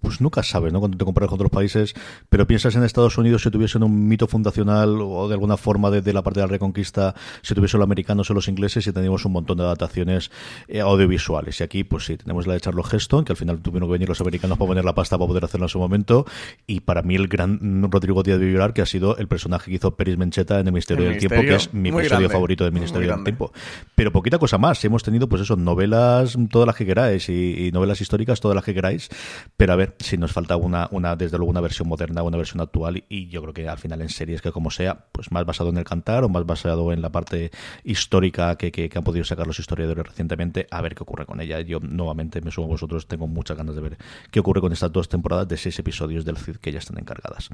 [0.00, 0.80] pues nunca sabes, ¿no?
[0.80, 1.94] Cuando te comparas con otros países,
[2.28, 6.02] pero piensas en Estados Unidos si tuviesen un mito fundacional o de alguna forma de,
[6.02, 9.24] de la parte de la reconquista, si tuviesen los americanos o los ingleses y teníamos
[9.24, 10.30] un montón de adaptaciones
[10.68, 11.60] eh, audiovisuales.
[11.60, 14.08] Y aquí, pues sí, tenemos la de Charles Heston, que al final tuvieron que venir
[14.08, 16.26] los americanos para poner la pasta para poder hacerlo en su momento,
[16.66, 19.76] y para mí el gran Rodrigo Díaz de Vivar, que ha sido el personaje que
[19.76, 22.62] hizo Peris Mencheta en El Misterio El del Tiempo, que es mi episodio grande, favorito
[22.62, 23.24] del Ministerio del.
[23.24, 23.52] Tiempo.
[23.96, 24.84] Pero poquita cosa más.
[24.84, 28.64] Hemos tenido, pues eso, novelas, todas las que queráis, y, y novelas históricas, todas las
[28.64, 29.08] que queráis.
[29.56, 32.60] Pero a ver si nos falta una, una desde luego, una versión moderna, una versión
[32.60, 33.02] actual.
[33.08, 35.78] Y yo creo que al final en series que, como sea, pues más basado en
[35.78, 37.50] el cantar o más basado en la parte
[37.82, 41.40] histórica que, que- que han podido sacar los historiadores recientemente, a ver qué ocurre con
[41.40, 41.60] ella.
[41.62, 43.98] Yo, nuevamente, me sumo a vosotros, tengo muchas ganas de ver
[44.30, 47.48] qué ocurre con estas dos temporadas de seis episodios del CID que ya están encargadas.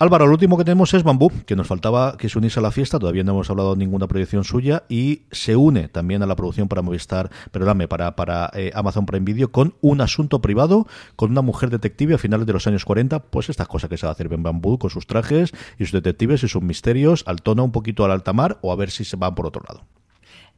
[0.00, 2.98] Álvaro, lo último que tenemos es Bambú, que faltaba que se uniese a la fiesta,
[2.98, 6.68] todavía no hemos hablado de ninguna proyección suya, y se une también a la producción
[6.68, 11.42] para Movistar, perdóname, para, para eh, Amazon Prime Video, con un asunto privado, con una
[11.42, 14.12] mujer detective a finales de los años 40, pues estas cosas que se va a
[14.12, 17.72] hacer en Bambú, con sus trajes y sus detectives y sus misterios, al tono un
[17.72, 19.84] poquito al alta mar, o a ver si se van por otro lado.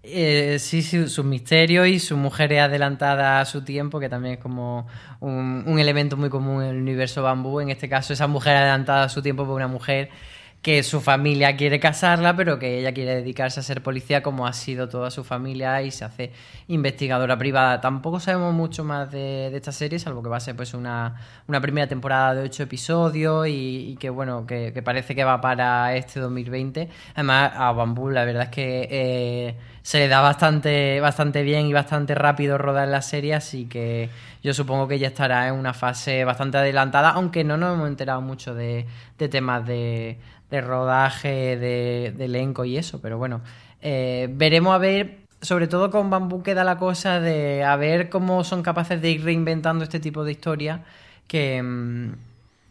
[0.09, 4.35] Eh, sí, sí, sus misterios y su mujer es adelantada a su tiempo, que también
[4.35, 4.87] es como
[5.21, 7.59] un elemento muy común en el universo bambú.
[7.61, 10.11] En este caso, esa mujer adelantada a su tiempo por una mujer
[10.67, 14.53] que su familia quiere casarla, pero que ella quiere dedicarse a ser policía como ha
[14.53, 16.33] sido toda su familia y se hace
[16.67, 17.81] investigadora privada.
[17.81, 21.61] Tampoco sabemos mucho más de, esta serie, salvo que va a ser pues una, una
[21.61, 25.95] primera temporada de ocho episodios y, y que bueno, que, que parece que va para
[25.95, 26.89] este 2020.
[27.15, 31.73] Además, a Bambú la verdad es que eh, se le da bastante, bastante bien y
[31.73, 34.11] bastante rápido rodar la serie, así que
[34.43, 38.21] yo supongo que ya estará en una fase bastante adelantada, aunque no nos hemos enterado
[38.21, 38.85] mucho de,
[39.17, 40.19] de temas de,
[40.51, 43.41] de rodaje, de, de elenco y eso, pero bueno,
[43.83, 48.45] eh, veremos a ver, sobre todo con Bambú queda la cosa de a ver cómo
[48.45, 50.81] son capaces de ir reinventando este tipo de historias
[51.29, 52.13] que, mm,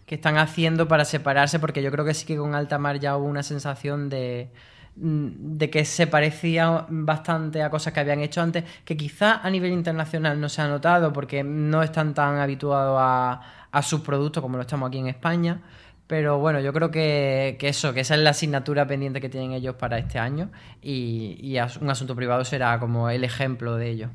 [0.05, 3.27] que están haciendo para separarse, porque yo creo que sí que con Altamar ya hubo
[3.27, 4.49] una sensación de,
[4.95, 9.49] mm, de que se parecía bastante a cosas que habían hecho antes, que quizá a
[9.49, 14.41] nivel internacional no se ha notado porque no están tan habituados a, a sus productos
[14.41, 15.61] como lo estamos aquí en España.
[16.07, 19.53] Pero bueno, yo creo que, que eso, que esa es la asignatura pendiente que tienen
[19.53, 24.09] ellos para este año y, y un asunto privado será como el ejemplo de ello.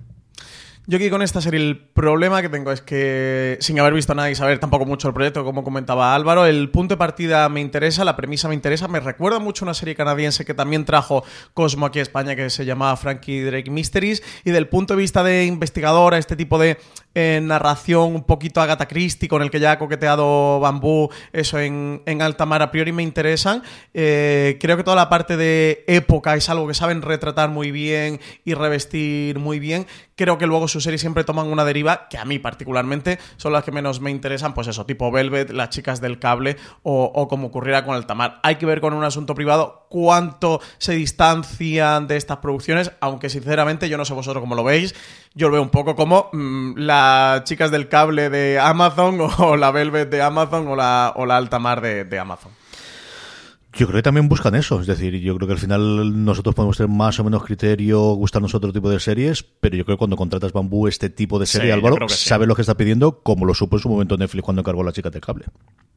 [0.86, 4.30] Yo aquí con esta serie el problema que tengo es que sin haber visto nada
[4.30, 8.04] y saber tampoco mucho el proyecto, como comentaba Álvaro, el punto de partida me interesa,
[8.04, 11.22] la premisa me interesa, me recuerda mucho una serie canadiense que también trajo
[11.54, 15.22] Cosmo aquí a España que se llamaba Frankie Drake Mysteries y del punto de vista
[15.22, 16.78] de investigadora, este tipo de
[17.14, 22.02] eh, narración un poquito Agatha Christie con el que ya ha coqueteado Bambú, eso en,
[22.06, 23.62] en alta mar a priori me interesan.
[23.94, 28.20] Eh, creo que toda la parte de época es algo que saben retratar muy bien
[28.44, 29.86] y revestir muy bien.
[30.20, 33.64] Creo que luego sus series siempre toman una deriva que a mí particularmente son las
[33.64, 37.86] que menos me interesan, pues eso, tipo Velvet, las chicas del cable o, como ocurriera
[37.86, 38.38] con Altamar.
[38.42, 43.88] Hay que ver con un asunto privado cuánto se distancian de estas producciones, aunque sinceramente
[43.88, 44.94] yo no sé vosotros cómo lo veis,
[45.32, 49.70] yo lo veo un poco como mm, las chicas del cable de Amazon o la
[49.70, 52.52] Velvet de Amazon o la, o la Altamar de, de Amazon.
[53.72, 56.76] Yo creo que también buscan eso, es decir, yo creo que al final nosotros podemos
[56.76, 60.16] tener más o menos criterio, gustarnos otro tipo de series, pero yo creo que cuando
[60.16, 62.28] contratas Bambú este tipo de serie, Sí, Álvaro, sí.
[62.28, 64.90] sabe lo que está pidiendo, como lo supo en su momento Netflix cuando encargó la
[64.92, 65.44] chica de cable.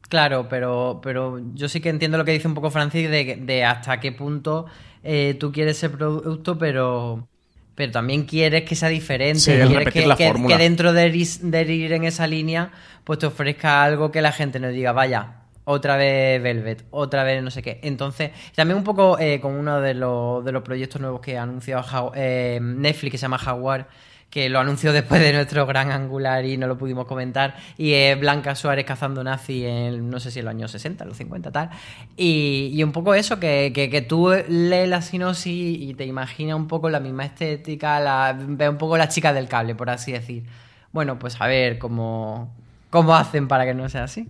[0.08, 3.64] Claro, pero, pero yo sí que entiendo lo que dice un poco Francis de, de
[3.64, 4.66] hasta qué punto
[5.02, 7.26] eh, tú quieres ese producto, pero,
[7.74, 9.40] pero también quieres que sea diferente.
[9.40, 12.70] Sí, quieres que, la que- que dentro de ir, de ir en esa línea,
[13.02, 17.42] pues te ofrezca algo que la gente no diga, vaya, otra vez Velvet, otra vez
[17.42, 17.80] no sé qué.
[17.82, 21.42] Entonces, también un poco eh, con uno de los, de los proyectos nuevos que ha
[21.42, 23.88] anunciado eh, Netflix, que se llama Jaguar,
[24.30, 28.54] que lo anunció después de nuestro gran angular y no lo pudimos comentar, y Blanca
[28.54, 31.70] Suárez cazando nazi en, no sé si en los años 60, los 50, tal.
[32.16, 36.56] Y, y un poco eso, que, que, que tú lees la sinopsis y te imaginas
[36.56, 40.12] un poco la misma estética, la, ves un poco la chica del cable, por así
[40.12, 40.44] decir.
[40.92, 42.52] Bueno, pues a ver cómo,
[42.90, 44.28] cómo hacen para que no sea así.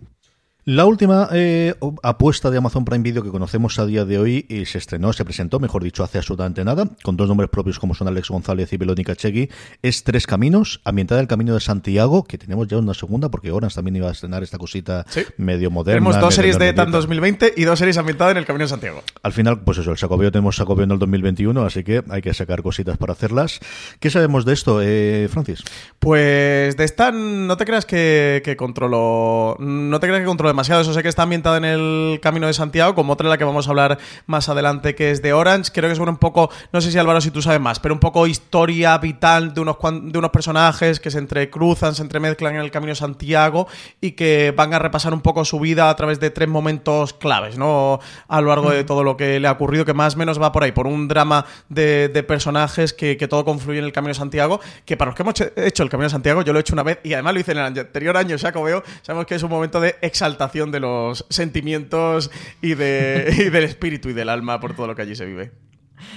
[0.66, 4.64] La última eh, apuesta de Amazon Prime Video que conocemos a día de hoy y
[4.64, 8.08] se estrenó, se presentó, mejor dicho, hace absolutamente nada, con dos nombres propios como son
[8.08, 9.50] Alex González y Belónica Chegui,
[9.82, 13.74] es Tres Caminos, ambientada el Camino de Santiago, que tenemos ya una segunda, porque Orange
[13.74, 15.20] también iba a estrenar esta cosita Sí.
[15.36, 15.98] medio moderna.
[15.98, 16.98] Tenemos dos series de ETA en normalita.
[17.08, 19.02] 2020 y dos series ambientadas en el Camino de Santiago.
[19.22, 22.32] Al final, pues eso, el Sacobeo tenemos Sacobeo en el 2021, así que hay que
[22.32, 23.60] sacar cositas para hacerlas.
[24.00, 25.62] ¿Qué sabemos de esto, eh, Francis?
[25.98, 29.56] Pues de esta no te creas que, que controlo.
[29.60, 30.80] No te creas que controlo demasiado.
[30.80, 33.44] Eso sé que está ambientada en el Camino de Santiago, como otra de la que
[33.44, 35.70] vamos a hablar más adelante, que es de Orange.
[35.72, 38.00] Creo que es un poco, no sé si Álvaro, si tú sabes más, pero un
[38.00, 42.70] poco historia vital de unos, de unos personajes que se entrecruzan, se entremezclan en el
[42.70, 43.66] Camino de Santiago
[44.00, 47.58] y que van a repasar un poco su vida a través de tres momentos claves,
[47.58, 47.98] ¿no?
[48.28, 50.52] A lo largo de todo lo que le ha ocurrido, que más o menos va
[50.52, 54.10] por ahí, por un drama de, de personajes que, que todo confluye en el Camino
[54.10, 56.58] de Santiago, que para los que hemos he- hecho el Camino de Santiago, yo lo
[56.58, 59.34] he hecho una vez y además lo hice en el anterior año, Jacobeo, sabemos que
[59.34, 62.30] es un momento de exaltación de los sentimientos
[62.60, 65.52] y, de, y del espíritu y del alma por todo lo que allí se vive.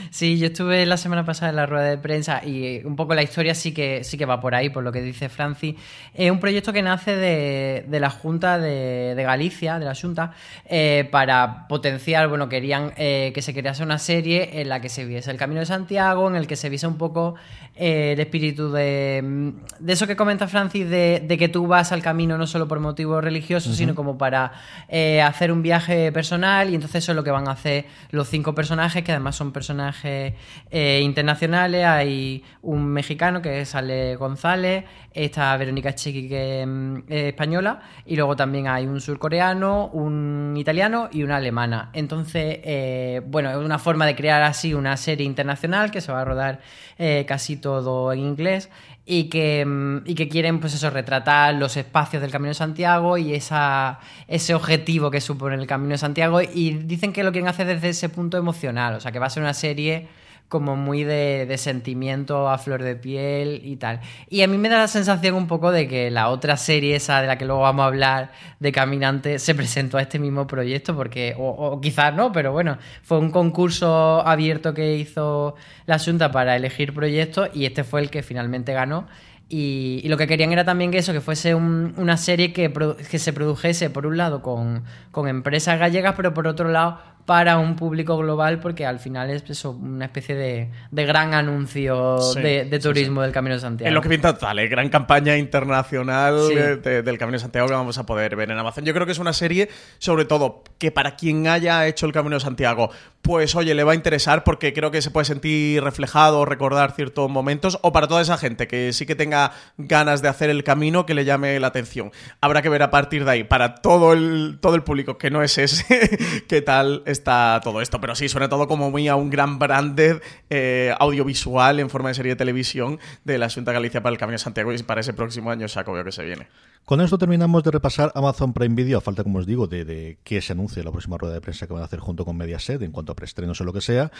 [0.10, 3.24] Sí, yo estuve la semana pasada en la rueda de prensa y un poco la
[3.24, 5.76] historia sí que, sí que va por ahí, por lo que dice Franci.
[6.13, 10.32] Es un proyecto que nace de, de la Junta de, de Galicia, de la Junta,
[10.66, 15.06] eh, para potenciar, bueno, querían eh, que se crease una serie en la que se
[15.06, 17.36] viese el Camino de Santiago, en el que se viese un poco
[17.76, 22.02] eh, el espíritu de, de eso que comenta Francis, de, de que tú vas al
[22.02, 24.54] camino no solo por motivos religiosos, sino como para
[24.90, 28.28] eh, hacer un viaje personal y entonces eso es lo que van a hacer los
[28.28, 29.66] cinco personajes, que además son personajes
[30.03, 31.86] eh, internacionales.
[31.86, 38.15] Hay un mexicano que es Ale González, está Verónica Chequi que mm, es española y
[38.15, 41.89] luego también hay un surcoreano, un italiano y una alemana.
[41.93, 46.21] Entonces, eh, bueno, es una forma de crear así una serie internacional que se va
[46.21, 46.60] a rodar
[46.97, 48.69] eh, casi todo en inglés
[49.10, 53.17] y que, mm, y que quieren, pues eso, retratar los espacios del Camino de Santiago
[53.17, 56.41] y esa, ese objetivo que supone el Camino de Santiago.
[56.41, 59.30] Y dicen que lo quieren hacer desde ese punto emocional, o sea, que va a
[59.30, 60.08] ser una serie
[60.48, 64.00] como muy de, de sentimiento a flor de piel y tal.
[64.30, 67.20] Y a mí me da la sensación un poco de que la otra serie, esa
[67.22, 70.96] de la que luego vamos a hablar, de Caminante, se presentó a este mismo proyecto,
[70.96, 76.32] porque, o, o quizás no, pero bueno, fue un concurso abierto que hizo la Junta
[76.32, 79.06] para elegir proyectos y este fue el que finalmente ganó.
[79.50, 82.72] Y, lo que querían era también que eso, que fuese un- una serie que,
[83.10, 87.58] que se produjese, por un lado, con, con empresas gallegas, pero por otro lado, para
[87.58, 92.40] un público global, porque al final es eso, una especie de, de gran anuncio Sí,
[92.42, 93.90] de, de sí, turismo del Camino de Santiago.
[93.90, 94.68] Es lo que pinta total, ¿eh?
[94.70, 96.48] gran campaña internacional
[96.82, 98.86] de- del Camino de Santiago que vamos a poder ver en Amazon.
[98.86, 102.38] Yo creo que es una serie, sobre todo, que para quien haya hecho el Camino
[102.38, 102.92] de Santiago
[103.28, 107.30] pues oye, le va a interesar porque creo que se puede sentir reflejado, recordar ciertos
[107.30, 111.06] momentos, o para toda esa gente que sí que tenga ganas de hacer el camino,
[111.06, 112.13] que le llame la atención.
[112.40, 115.44] Habrá que ver a partir de ahí, para todo el, todo el público que no
[115.44, 118.00] es ese, qué tal está todo esto.
[118.00, 122.16] Pero sí, suena todo como muy a un gran branded eh, audiovisual en forma de
[122.16, 125.12] serie de televisión de la Junta Galicia para el Camino de Santiago y para ese
[125.12, 126.48] próximo año saco veo que se viene.
[126.86, 130.42] Con esto terminamos de repasar Amazon Prime Video, a falta, como os digo, de, que
[130.42, 132.92] se anuncie la próxima rueda de prensa que van a hacer junto con Mediaset en
[132.92, 134.12] cuanto a preestrenos o lo que sea.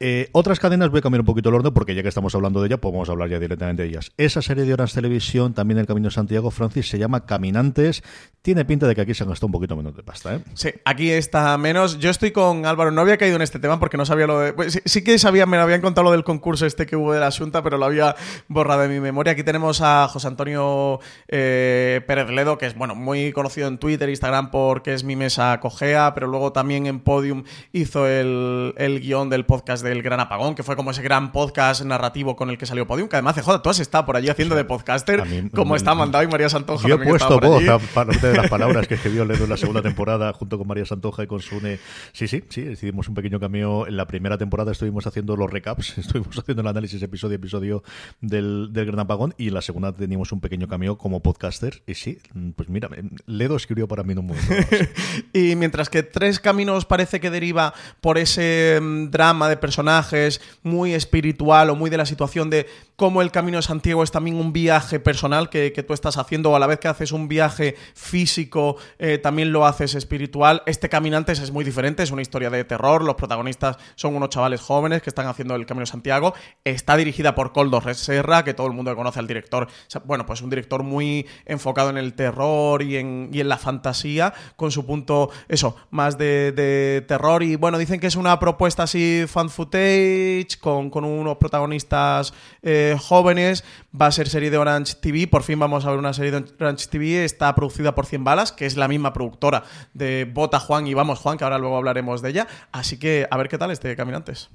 [0.00, 2.60] Eh, otras cadenas, voy a cambiar un poquito el orden porque ya que estamos hablando
[2.60, 4.12] de ella, podemos hablar ya directamente de ellas.
[4.16, 8.02] Esa serie de Orange Televisión, también el Camino de Santiago, Francis, se llama Caminantes.
[8.42, 10.40] Tiene pinta de que aquí se han gastado un poquito menos de pasta, ¿eh?
[10.54, 11.98] Sí, aquí está menos.
[11.98, 14.52] Yo estoy con Álvaro, no había caído en este tema porque no sabía lo de...
[14.54, 17.30] pues sí, que sabía, me habían contado lo del concurso este que hubo de la
[17.30, 18.16] Junta, pero lo había
[18.48, 19.32] borrado de mi memoria.
[19.32, 20.98] Aquí tenemos a José Antonio
[21.28, 25.58] eh, Pérez Ledo, que es, bueno, muy conocido en Twitter, Instagram, porque es mi mesa
[25.60, 30.54] cojea, pero luego también en Podium hizo el, el guion del podcast del Gran Apagón,
[30.54, 33.60] que fue como ese gran podcast narrativo con el que salió Podium, que además, joder,
[33.62, 36.86] tú has estado por allí haciendo de podcaster, mí- como está mandado y María Santoja
[36.86, 39.82] Yo he puesto voz a parte de las palabras que escribió Ledo en la segunda
[39.82, 41.78] temporada junto con María Santoja y con Sune.
[42.12, 43.86] Sí, sí, sí, hicimos un pequeño cameo.
[43.86, 47.82] En la primera temporada estuvimos haciendo los recaps, estuvimos haciendo el análisis episodio a episodio
[48.20, 51.79] del, del Gran Apagón y en la segunda teníamos un pequeño cameo como podcaster.
[51.86, 52.18] Y sí,
[52.56, 52.88] pues mira,
[53.26, 54.54] Ledo escribió para mí en un momento.
[55.32, 60.94] Y mientras que Tres Caminos parece que deriva por ese mm, drama de personajes muy
[60.94, 62.66] espiritual o muy de la situación de
[63.00, 66.56] cómo el Camino de Santiago es también un viaje personal que, tú estás haciendo o
[66.56, 70.62] a la vez que haces un viaje físico eh, también lo haces espiritual.
[70.66, 74.60] Este Caminantes es muy diferente, es una historia de terror, los protagonistas son unos chavales
[74.60, 76.34] jóvenes que están haciendo el Camino de Santiago.
[76.62, 79.68] Está dirigida por Coldo Serra, que todo el mundo conoce al director.
[80.04, 84.34] Bueno, pues un director muy enfocado en el terror y en, y en la fantasía,
[84.56, 87.42] con su punto, eso, más de, de terror.
[87.42, 92.89] Y bueno, dicen que es una propuesta así fan footage, con, con unos protagonistas eh,
[92.96, 93.64] jóvenes.
[93.98, 95.26] Va a ser serie de Orange TV.
[95.26, 97.24] Por fin vamos a ver una serie de Orange TV.
[97.24, 99.64] Está producida por 100 Balas, que es la misma productora
[99.94, 102.48] de Bota Juan y Vamos Juan, que ahora luego hablaremos de ella.
[102.72, 104.50] Así que a ver qué tal este Caminantes.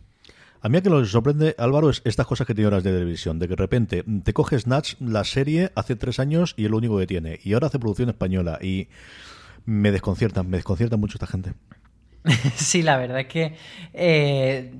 [0.66, 2.92] A mí a que lo que sorprende, Álvaro, es estas cosas que tiene horas de
[2.92, 6.72] televisión, de que de repente te coge Snatch, la serie, hace tres años y es
[6.72, 8.88] lo único que tiene, y ahora hace producción española, y
[9.66, 11.54] me desconciertan, me desconcierta mucho esta gente.
[12.56, 13.56] Sí, la verdad es que
[13.94, 14.74] eh,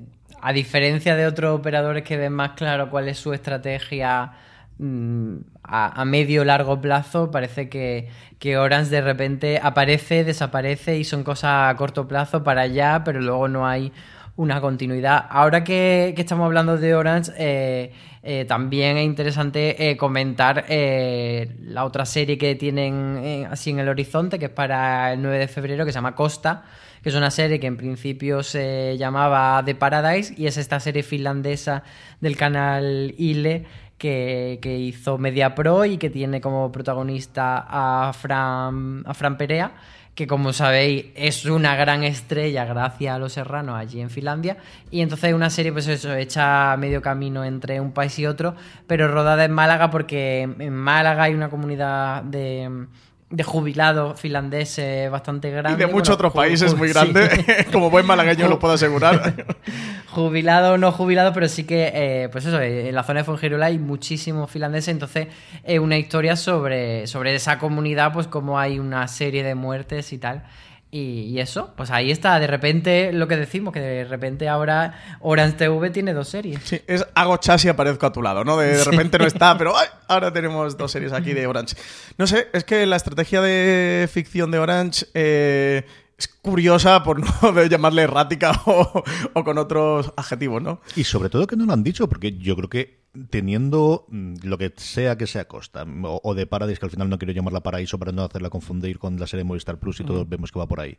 [0.46, 4.30] a diferencia de otros operadores que ven más claro cuál es su estrategia
[4.78, 11.02] mm, a, a medio largo plazo, parece que, que Orange de repente aparece, desaparece y
[11.02, 13.92] son cosas a corto plazo para allá, pero luego no hay
[14.36, 15.26] una continuidad.
[15.30, 17.92] Ahora que, estamos hablando de Orange, eh,
[18.22, 24.38] eh, también es interesante eh, comentar la otra serie que tienen así en el horizonte,
[24.38, 26.62] que es para el 9 de febrero, que se llama Costa,
[27.02, 31.02] que es una serie que en principio se llamaba The Paradise y es esta serie
[31.02, 31.82] finlandesa
[32.20, 33.64] del canal Ile
[33.98, 39.72] que, que hizo Media Pro y que tiene como protagonista a Fran, a Fran Perea
[40.16, 44.56] que como sabéis es una gran estrella gracias a Los Serranos allí en Finlandia.
[44.90, 49.08] Y entonces una serie pues eso hecha medio camino entre un país y otro pero
[49.08, 52.86] rodada en Málaga porque en Málaga hay una comunidad de,
[53.28, 56.94] de jubilados finlandeses bastante Y grande de muchos Bueno, otros países muy sí.
[56.94, 59.46] grande, como buen malagueño lo puedo asegurar.
[60.10, 63.24] jubilado o no jubilado, pero sí que, eh, pues eso, eh, en la zona de
[63.24, 65.28] Fuengirola hay muchísimos finlandeses, entonces
[65.64, 70.18] es una historia sobre, sobre esa comunidad, pues como hay una serie de muertes y
[70.18, 70.44] tal.
[70.90, 75.18] Y, y eso, pues ahí está, de repente lo que decimos, que de repente ahora
[75.20, 76.60] Orange TV tiene dos series.
[76.62, 78.56] Sí, es hago chas y aparezco a tu lado, ¿no?
[78.56, 79.88] De, de repente no está, pero ¡ay!
[80.08, 81.76] ahora tenemos dos series aquí de Orange.
[82.18, 85.84] No sé, es que la estrategia de ficción de Orange eh,
[86.16, 90.80] es curiosa por no de llamarle errática o, o con otros adjetivos, ¿no?
[90.94, 94.58] Y sobre todo que no lo han dicho, porque yo creo que teniendo mm, lo
[94.58, 97.32] que sea que sea Costa, mm, o, o de Paradise, que al final no quiero
[97.32, 100.58] llamarla Paraíso para no hacerla confundir con la serie Movistar Plus y todos vemos que
[100.58, 100.96] va por ahí.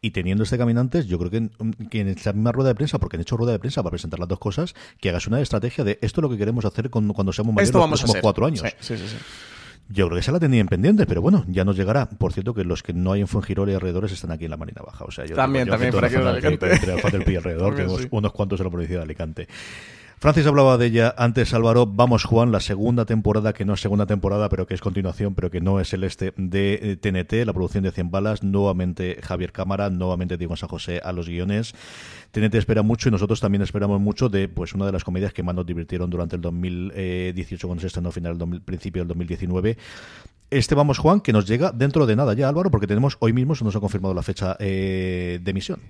[0.00, 2.98] Y teniendo este Caminantes, yo creo que, mm, que en esta misma rueda de prensa,
[2.98, 5.84] porque han hecho rueda de prensa para presentar las dos cosas, que hagas una estrategia
[5.84, 8.60] de esto es lo que queremos hacer con- cuando seamos mayores los próximos cuatro años.
[8.60, 9.16] Sí, sí, sí, sí.
[9.92, 12.08] Yo creo que se la tenían pendiente, pero bueno, ya nos llegará.
[12.08, 14.56] Por cierto, que los que no hay en Fuengirola y alrededores están aquí en la
[14.56, 15.04] Marina Baja.
[15.04, 16.72] O sea, yo También, yo también, en zona Alicante.
[16.72, 18.08] entre Alfaz del Pi alrededor, tenemos sí.
[18.12, 19.48] unos cuantos en la provincia de Alicante.
[20.20, 21.86] Francis hablaba de ella antes, Álvaro.
[21.86, 25.50] Vamos, Juan, la segunda temporada, que no es segunda temporada, pero que es continuación, pero
[25.50, 28.42] que no es el este de eh, TNT, la producción de 100 balas.
[28.42, 31.74] Nuevamente Javier Cámara, nuevamente Diego San José a los guiones.
[32.32, 35.42] TNT espera mucho y nosotros también esperamos mucho de pues una de las comedias que
[35.42, 39.78] más nos divirtieron durante el 2018 cuando se estrenó final del 2000, principio del 2019.
[40.50, 43.54] Este vamos, Juan, que nos llega dentro de nada ya, Álvaro, porque tenemos hoy mismo
[43.54, 45.80] se nos ha confirmado la fecha eh, de emisión.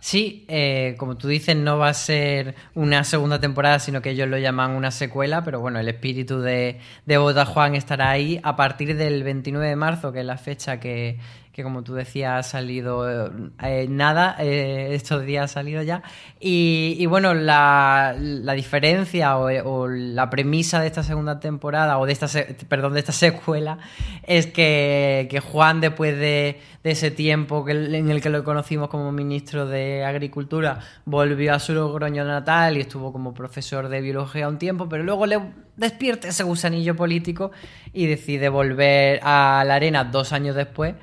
[0.00, 4.28] Sí, eh, como tú dices, no va a ser una segunda temporada, sino que ellos
[4.28, 8.54] lo llaman una secuela, pero bueno, el espíritu de, de Bota Juan estará ahí a
[8.54, 11.18] partir del 29 de marzo, que es la fecha que,
[11.58, 16.04] que como tú decías ha salido eh, nada, eh, estos días ha salido ya.
[16.38, 22.28] Y, bueno, la, la diferencia o, la premisa de esta segunda temporada, o de esta,
[22.68, 23.78] perdón, de esta secuela,
[24.22, 28.88] es que, que Juan, después de, de ese tiempo que, en el que lo conocimos
[28.88, 34.46] como ministro de Agricultura, volvió a su Logroño natal y estuvo como profesor de biología
[34.46, 35.40] un tiempo, pero luego le
[35.76, 37.50] despierta ese gusanillo político
[37.92, 40.94] y decide volver a la arena dos años después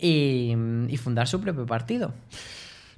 [0.00, 0.56] y,
[0.88, 2.12] y fundar su propio partido.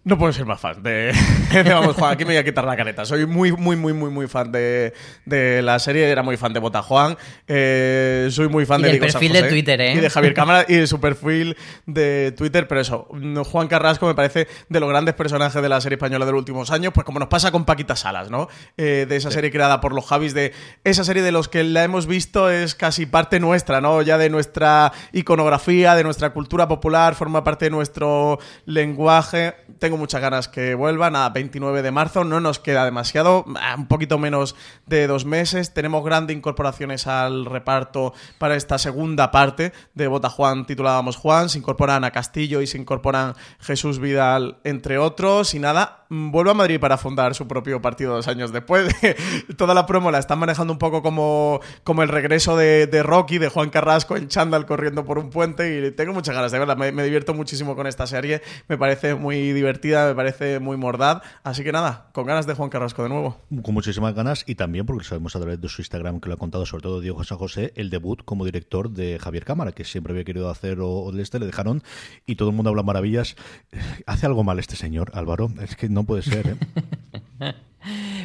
[0.05, 1.13] No puedo ser más fan de,
[1.53, 2.13] de Vamos Juan.
[2.13, 3.05] Aquí me voy a quitar la careta.
[3.05, 4.93] Soy muy, muy, muy, muy, muy fan de,
[5.27, 6.11] de la serie.
[6.11, 7.17] Era muy fan de Bota Juan.
[7.47, 9.43] Eh, soy muy fan Y de del San perfil de.
[9.49, 9.93] Twitter, ¿eh?
[9.93, 12.67] Y de Javier Cámara y de su perfil de Twitter.
[12.67, 13.09] Pero eso,
[13.45, 16.73] Juan Carrasco me parece de los grandes personajes de la serie española de los últimos
[16.73, 16.93] años.
[16.93, 18.49] Pues como nos pasa con Paquita Salas, ¿no?
[18.77, 20.35] Eh, de esa serie creada por los Javis.
[20.35, 24.03] De esa serie de los que la hemos visto es casi parte nuestra, ¿no?
[24.03, 27.15] Ya de nuestra iconografía, de nuestra cultura popular.
[27.15, 29.55] Forma parte de nuestro lenguaje.
[29.79, 31.11] Tengo muchas ganas que vuelva.
[31.11, 32.24] Nada, 29 de marzo.
[32.24, 33.45] No nos queda demasiado.
[33.61, 34.55] ah, Un poquito menos
[34.86, 35.74] de dos meses.
[35.74, 41.49] Tenemos grandes incorporaciones al reparto para esta segunda parte de Bota Juan titulada Vamos Juan.
[41.49, 45.55] Se incorporan a Castillo y se incorporan Jesús Vidal, entre otros.
[45.55, 48.95] Y nada, vuelve a Madrid para fundar su propio partido dos años después.
[49.57, 53.39] Toda la promo la están manejando un poco como, como el regreso de, de Rocky,
[53.39, 55.89] de Juan Carrasco en chándal corriendo por un puente.
[55.89, 56.75] Y tengo muchas ganas de verla.
[56.75, 58.43] Me, me divierto muchísimo con esta serie.
[58.69, 61.23] Me parece muy divertida, me parece muy mordaz.
[61.45, 63.39] Así que nada, con ganas de Juan Carrasco de nuevo.
[63.63, 66.39] Con muchísimas ganas y también porque sabemos a través de su Instagram que lo ha
[66.39, 70.13] contado sobre todo Diego San José, el debut como director de Javier Cámara, que siempre
[70.13, 71.83] había querido hacer o, o de este, le dejaron
[72.27, 73.37] y todo el mundo habla maravillas.
[74.07, 75.51] Hace algo mal este señor, Álvaro.
[75.61, 77.53] Es que no puede ser, ¿eh?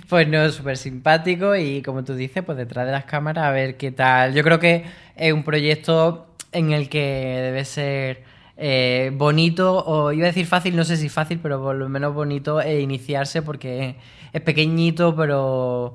[0.10, 3.76] Pues no, súper simpático y como tú dices, pues detrás de las cámaras a ver
[3.76, 4.34] qué tal.
[4.34, 8.24] Yo creo que es un proyecto en el que debe ser
[8.56, 12.14] eh, bonito, o iba a decir fácil, no sé si fácil, pero por lo menos
[12.14, 13.96] bonito eh, iniciarse porque
[14.34, 15.94] es pequeñito, pero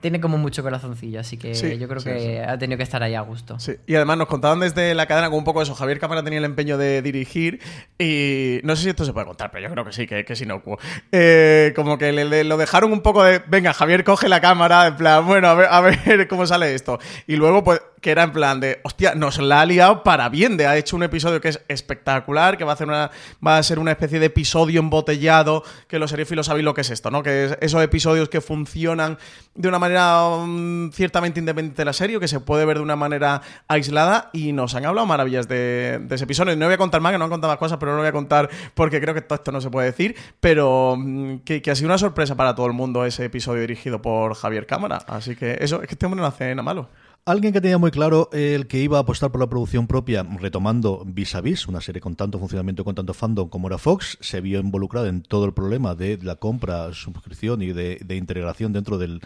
[0.00, 2.36] tiene como mucho corazoncillo, así que Sí, yo creo sí, que sí.
[2.38, 3.58] ha tenido que estar ahí a gusto.
[3.58, 5.74] Sí, y además nos contaban desde la cadena como un poco eso.
[5.74, 7.60] Javier Cámara tenía el empeño de dirigir
[7.98, 10.32] y no sé si esto se puede contar, pero yo creo que sí, que, que
[10.32, 10.78] es inocuo.
[11.12, 14.86] Eh, como que le, le- lo dejaron un poco de, venga, Javier coge la cámara,
[14.86, 16.98] en plan, bueno, a ver, a ver cómo sale esto.
[17.26, 20.56] Y luego, pues, que era en plan de, hostia, nos la ha liado para bien,
[20.56, 23.10] de ha hecho un episodio que es espectacular, que va a, hacer una,
[23.46, 26.90] va a ser una especie de episodio embotellado, que los seriéfilos sabéis lo que es
[26.90, 27.22] esto, ¿no?
[27.22, 29.18] Que es esos episodios que funcionan
[29.54, 32.96] de una manera mm, ciertamente independiente de la serie, que se puede ver de una
[32.96, 36.56] manera aislada, y nos han hablado maravillas de, de ese episodio.
[36.56, 38.08] No voy a contar más, que no han contado más cosas, pero no lo voy
[38.08, 41.70] a contar porque creo que todo esto no se puede decir, pero mm, que, que
[41.70, 44.98] ha sido una sorpresa para todo el mundo ese episodio dirigido por Javier Cámara.
[45.06, 46.88] Así que eso, es que este hombre no hace nada malo.
[47.26, 51.04] Alguien que tenía muy claro el que iba a apostar por la producción propia, retomando
[51.06, 54.40] Vis a Vis, una serie con tanto funcionamiento, con tanto fandom como era Fox, se
[54.40, 59.20] vio involucrado en todo el problema de la compra, suscripción y de, integración dentro del,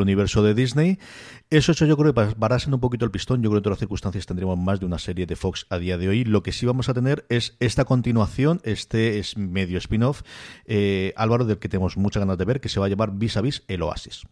[0.00, 0.98] universo de Disney.
[1.48, 3.40] Eso hecho yo creo que siendo un poquito el pistón.
[3.40, 5.78] Yo creo que en todas las circunstancias tendremos más de una serie de Fox a
[5.78, 6.24] día de hoy.
[6.24, 10.22] Lo que sí vamos a tener es esta continuación, este es medio spin-off,
[10.66, 13.36] eh, Álvaro, del que tenemos muchas ganas de ver, que se va a llamar Vis
[13.36, 14.26] a Vis el Oasis.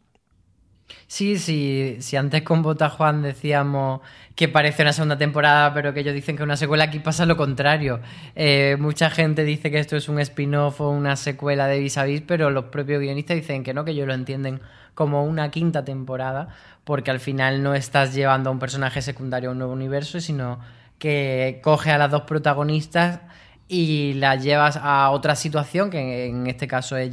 [1.09, 4.01] Sí, sí, si antes con Bota Juan decíamos
[4.35, 7.27] que parece una segunda temporada, pero que ellos dicen que es una secuela, aquí pasa
[7.27, 8.01] lo contrario.
[8.35, 12.05] Eh, mucha gente dice que esto es un spin-off o una secuela de Vis a
[12.05, 14.61] Vis, pero los propios guionistas dicen que no, que ellos lo entienden
[14.95, 16.49] como una quinta temporada,
[16.85, 20.61] porque al final no estás llevando a un personaje secundario a un nuevo universo, sino
[20.99, 23.21] que coge a las dos protagonistas
[23.69, 27.11] y las llevas a otra situación, que en este caso es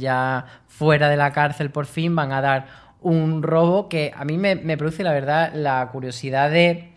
[0.68, 4.56] fuera de la cárcel por fin, van a dar un robo que a mí me,
[4.76, 6.90] produce, la verdad, la curiosidad de,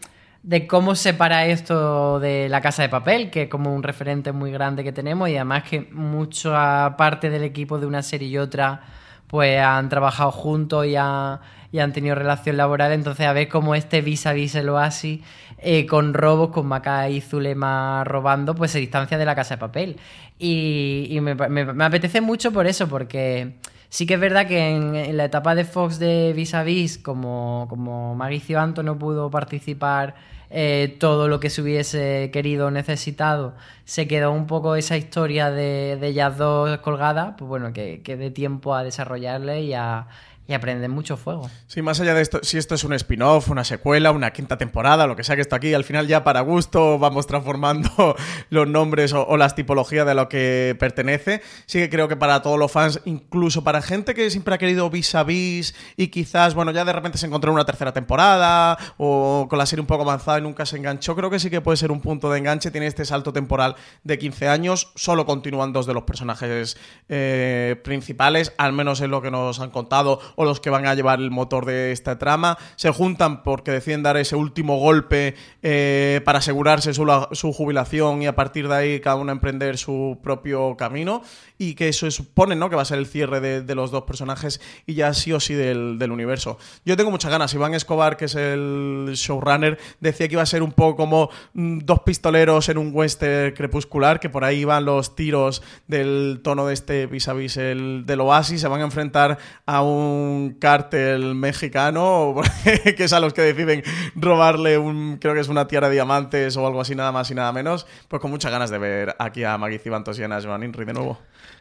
[0.43, 4.51] de cómo separa esto de la casa de papel, que es como un referente muy
[4.51, 8.81] grande que tenemos y además que mucha parte del equipo de una serie y otra
[9.27, 14.01] pues han trabajado juntos y, y han tenido relación laboral, entonces a ver cómo este
[14.01, 15.21] vis a vis el oasis
[15.57, 19.59] eh, con robos, con Maca y Zulema robando, pues se distancia de la casa de
[19.59, 19.97] papel.
[20.39, 23.55] Y, me- me apetece mucho por eso, porque
[23.89, 27.67] sí que es verdad que en, la etapa de Fox de Vis a Vis, como,
[27.69, 30.15] como Mauricio Anto no pudo participar
[30.49, 35.51] eh, todo lo que se hubiese querido o necesitado, se quedó un poco esa historia
[35.51, 40.07] de, de ellas dos colgadas, pues bueno, que, que dé tiempo a desarrollarle y a,
[40.47, 41.49] y aprenden mucho fuego.
[41.67, 45.05] Sí, más allá de esto, si esto es un spin-off, una secuela, una quinta temporada,
[45.05, 48.15] lo que sea que esto aquí, al final ya para gusto vamos transformando
[48.49, 51.41] los nombres o, o las tipologías de lo que pertenece.
[51.65, 54.89] Sí que creo que para todos los fans, incluso para gente que siempre ha querido
[54.89, 58.77] vis a vis y quizás, bueno, ya de repente se encontró en una tercera temporada
[58.97, 61.61] o con la serie un poco avanzada y nunca se enganchó, creo que sí que
[61.61, 62.71] puede ser un punto de enganche.
[62.71, 66.77] Tiene este salto temporal de 15 años, solo continúan dos de los personajes
[67.09, 70.93] eh, principales, al menos es lo que nos han contado o los que van a
[70.93, 72.59] llevar el motor de esta trama.
[72.75, 75.33] Se juntan porque deciden dar ese último golpe
[75.63, 80.19] eh, para asegurarse su, su jubilación y a partir de ahí cada uno emprender su
[80.21, 81.23] propio camino.
[81.57, 82.69] Y que eso supone ¿no?
[82.69, 85.39] que va a ser el cierre de, de los dos personajes y ya sí o
[85.39, 86.59] sí del, del universo.
[86.85, 87.51] Yo tengo muchas ganas.
[87.55, 91.79] Iván Escobar, que es el showrunner, decía que iba a ser un poco como mm,
[91.79, 96.75] dos pistoleros en un western crepuscular, que por ahí van los tiros del tono de
[96.75, 100.26] este vis a vis el, del Oasis, se van a enfrentar a un
[100.59, 102.35] cártel mexicano,
[102.97, 103.83] que es a los que deciden
[104.15, 107.35] robarle un, creo que es una tiara de diamantes o algo así, nada más y
[107.35, 107.85] nada menos.
[108.07, 110.93] Pues con muchas ganas de ver aquí a Maggie Cibantos y a Joan Inri de
[110.93, 111.17] nuevo.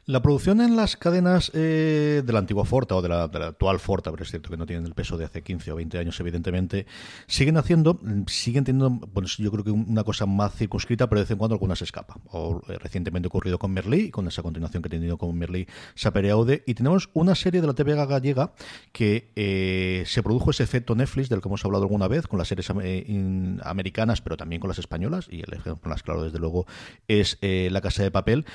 [0.08, 4.12] La producción en las cadenas eh, de la antigua Forta o de la, actual Forta,
[4.12, 6.86] pero es cierto que no tienen el peso de hace 15 o 20 años, evidentemente,
[7.26, 7.98] siguen haciendo,
[8.28, 11.54] siguen teniendo, bueno, yo creo que una cosa más circunscrita, pero de vez en cuando
[11.54, 12.20] alguna se escapa.
[12.30, 16.62] O eh, recientemente ocurrido con Merlí, con esa continuación que ha tenido con Merlí Sapereaude,
[16.68, 18.52] y tenemos una serie de la TV gallega
[18.92, 22.48] que eh, se produjo ese efecto Netflix del que hemos hablado alguna vez, con las
[22.48, 26.66] series eh, americanas, pero también con las españolas, y el ejemplo más claro, desde luego,
[27.09, 28.46] es eh, La Casa de Papel.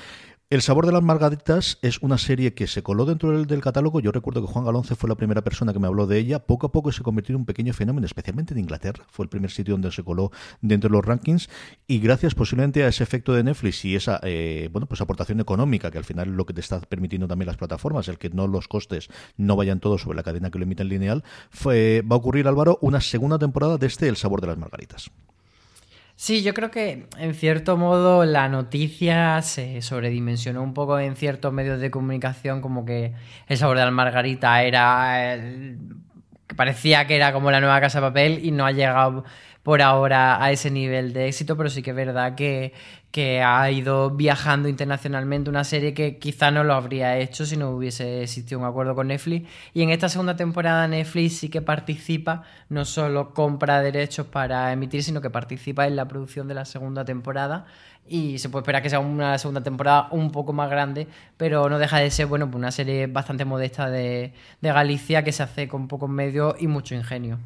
[0.52, 4.00] El sabor de las margaritas es una serie que se coló dentro del, catálogo.
[4.00, 6.40] Yo recuerdo que Juan Galonce fue la primera persona que me habló de ella.
[6.40, 9.02] Poco a poco se convirtió en un pequeño fenómeno, especialmente en Inglaterra.
[9.08, 10.30] Fue el primer sitio donde se coló
[10.60, 11.48] dentro de los rankings.
[11.86, 15.90] Y gracias posiblemente a ese efecto de Netflix y esa eh, bueno pues aportación económica,
[15.90, 18.46] que al final es lo que te está permitiendo también las plataformas, el que no
[18.46, 21.24] los costes no vayan todos sobre la cadena que lo emite en lineal,
[21.64, 25.10] va a ocurrir, Álvaro, una segunda temporada de este El sabor de las margaritas.
[26.24, 31.52] Sí, yo creo que en cierto modo la noticia se sobredimensionó un poco en ciertos
[31.52, 33.12] medios de comunicación, como que
[33.48, 35.34] el sabor de la margarita era.
[35.34, 35.78] el-
[36.46, 39.24] que parecía que era como la nueva casa de papel y no ha llegado
[39.62, 42.72] por ahora a ese nivel de éxito, pero sí que es verdad que,
[43.12, 47.70] que ha ido viajando internacionalmente una serie que quizá no lo habría hecho si no
[47.70, 49.48] hubiese existido un acuerdo con Netflix.
[49.72, 55.02] Y en esta segunda temporada Netflix sí que participa, no solo compra derechos para emitir,
[55.04, 57.66] sino que participa en la producción de la segunda temporada.
[58.08, 61.78] Y se puede esperar que sea una segunda temporada un poco más grande, pero no
[61.78, 65.68] deja de ser, bueno, pues una serie bastante modesta de, de Galicia que se hace
[65.68, 67.38] con pocos medios y mucho ingenio.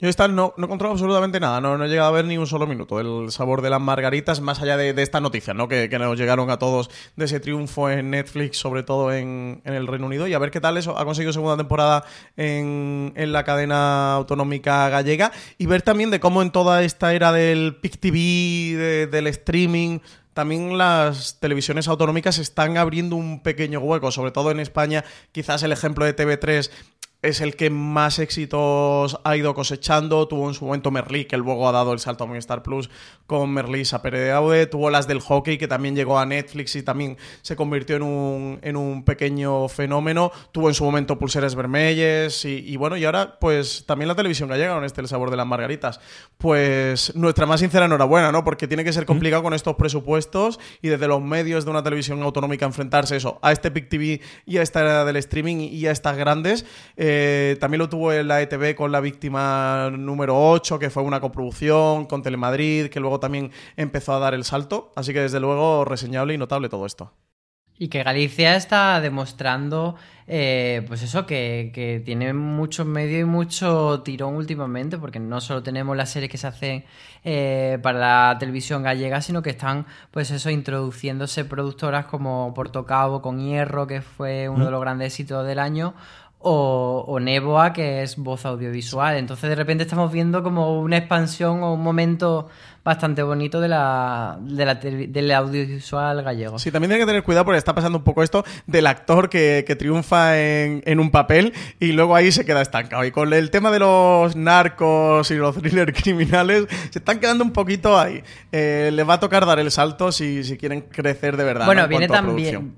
[0.00, 2.38] Yo esta no, no he encontrado absolutamente nada, no, no he llegado a ver ni
[2.38, 5.68] un solo minuto el sabor de las margaritas, más allá de, de esta noticia, ¿no?
[5.68, 9.74] Que, que nos llegaron a todos de ese triunfo en Netflix, sobre todo en, en
[9.74, 12.04] el Reino Unido, y a ver qué tal eso ha conseguido segunda temporada
[12.36, 17.32] en, en la cadena autonómica gallega, y ver también de cómo en toda esta era
[17.32, 19.89] del PIC TV, de- del streaming,
[20.34, 25.04] también las televisiones autonómicas están abriendo un pequeño hueco, sobre todo en España.
[25.32, 26.70] Quizás el ejemplo de TV3
[27.22, 30.26] es el que más éxitos ha ido cosechando.
[30.26, 32.88] Tuvo en su momento Merlí, que luego ha dado el salto a Movistar Plus
[33.26, 34.66] con Merlí Sapere de Aude.
[34.66, 38.58] Tuvo las del hockey, que también llegó a Netflix y también se convirtió en un,
[38.62, 40.32] en un pequeño fenómeno.
[40.50, 44.48] Tuvo en su momento Pulseres Vermelles y, y bueno, y ahora pues también la televisión
[44.48, 46.00] gallega con este El Sabor de las Margaritas.
[46.38, 48.44] Pues nuestra más sincera enhorabuena, ¿no?
[48.44, 52.22] Porque tiene que ser complicado con estos presupuestos y desde los medios de una televisión
[52.22, 55.90] autonómica enfrentarse eso a este PIC TV y a esta era del streaming y a
[55.90, 56.64] estas grandes.
[56.96, 57.09] Eh,
[57.60, 62.06] también lo tuvo en la ETV con La Víctima número 8, que fue una coproducción
[62.06, 64.92] con Telemadrid, que luego también empezó a dar el salto.
[64.96, 67.12] Así que desde luego reseñable y notable todo esto.
[67.82, 69.96] Y que Galicia está demostrando,
[70.26, 75.62] eh, pues eso, que, que tiene muchos medios y mucho tirón últimamente, porque no solo
[75.62, 76.84] tenemos las series que se hacen
[77.24, 83.40] eh, para la televisión gallega, sino que están, pues eso, introduciéndose productoras como Portocabo con
[83.40, 85.94] Hierro, que fue uno de los grandes éxitos del año,
[86.42, 89.16] o, o Neboa, que es voz audiovisual.
[89.16, 92.48] Entonces de repente estamos viendo como una expansión o un momento
[92.82, 96.58] bastante bonito de la, de la tele- del audiovisual gallego.
[96.58, 99.64] Sí, también tiene que tener cuidado porque está pasando un poco esto del actor que,
[99.66, 103.04] que triunfa en, en un papel y luego ahí se queda estancado.
[103.04, 107.52] Y con el tema de los narcos y los thrillers criminales, se están quedando un
[107.52, 108.22] poquito ahí.
[108.50, 111.66] Eh, les va a tocar dar el salto si, si quieren crecer de verdad.
[111.66, 111.84] Bueno, ¿no?
[111.84, 112.74] en viene también.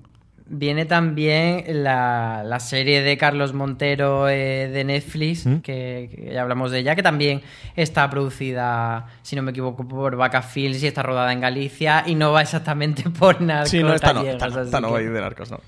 [0.55, 5.57] Viene también la, la serie de Carlos Montero eh, de Netflix, ¿Mm?
[5.61, 7.41] que, que ya hablamos de ella, que también
[7.75, 12.15] está producida, si no me equivoco, por Vaca Films y está rodada en Galicia y
[12.15, 14.99] no va exactamente por narcos Sí, no, esta no, esta no, esta no que- va
[14.99, 15.61] a ir de narcos, no.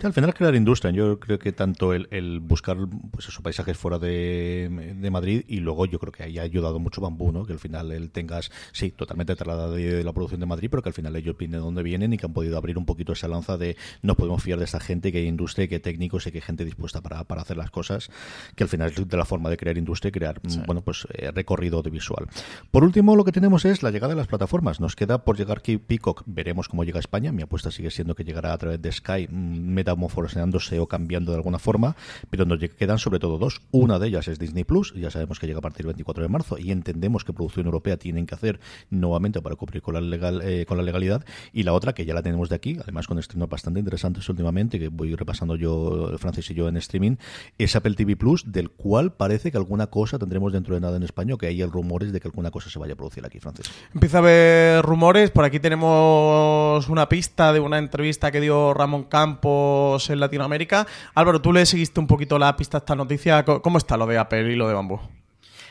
[0.00, 2.78] Sí, Al final crear industria, yo creo que tanto el, el buscar
[3.10, 6.78] pues esos paisajes fuera de, de Madrid y luego yo creo que ahí ha ayudado
[6.78, 7.44] mucho Bambú, ¿no?
[7.44, 10.82] Que al final el tengas, sí, totalmente trasladado de, de la producción de Madrid, pero
[10.82, 13.12] que al final ellos vienen de donde vienen y que han podido abrir un poquito
[13.12, 16.28] esa lanza de no podemos fiar de esta gente, que hay industria, que hay técnicos
[16.28, 18.08] y que hay gente dispuesta para, para hacer las cosas,
[18.54, 21.08] que al final es de la forma de crear industria y crear, mm, bueno, pues
[21.14, 22.28] eh, recorrido audiovisual.
[22.70, 24.78] Por último, lo que tenemos es la llegada de las plataformas.
[24.78, 27.32] Nos queda por llegar que Peacock, veremos cómo llega a España.
[27.32, 31.38] Mi apuesta sigue siendo que llegará a través de Sky, mm, metamorfoseándose o cambiando de
[31.38, 31.96] alguna forma,
[32.30, 33.62] pero nos quedan sobre todo dos.
[33.72, 36.28] Una de ellas es Disney Plus, ya sabemos que llega a partir del 24 de
[36.28, 40.42] marzo y entendemos que producción europea tienen que hacer nuevamente para cumplir con la, legal,
[40.42, 41.24] eh, con la legalidad.
[41.52, 43.80] Y la otra, que ya la tenemos de aquí, además con estrenos bastante
[44.12, 47.16] interesantes últimamente, que voy repasando yo, Francis y yo en streaming,
[47.58, 51.02] es Apple TV Plus, del cual parece que alguna cosa tendremos dentro de nada en
[51.02, 53.70] España, o que hay rumores de que alguna cosa se vaya a producir aquí, Francis.
[53.94, 55.30] Empieza a haber rumores.
[55.30, 60.86] Por aquí tenemos una pista de una entrevista que dio Ramón Campos en Latinoamérica.
[61.14, 63.44] Álvaro, tú le seguiste un poquito la pista a esta noticia.
[63.44, 65.00] ¿Cómo está lo de Apple y lo de Bambú?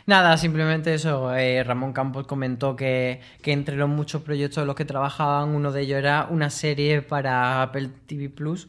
[0.05, 1.33] Nada, simplemente eso.
[1.35, 5.71] eh, Ramón Campos comentó que, que entre los muchos proyectos en los que trabajaban, uno
[5.71, 8.67] de ellos era una serie para Apple TV Plus.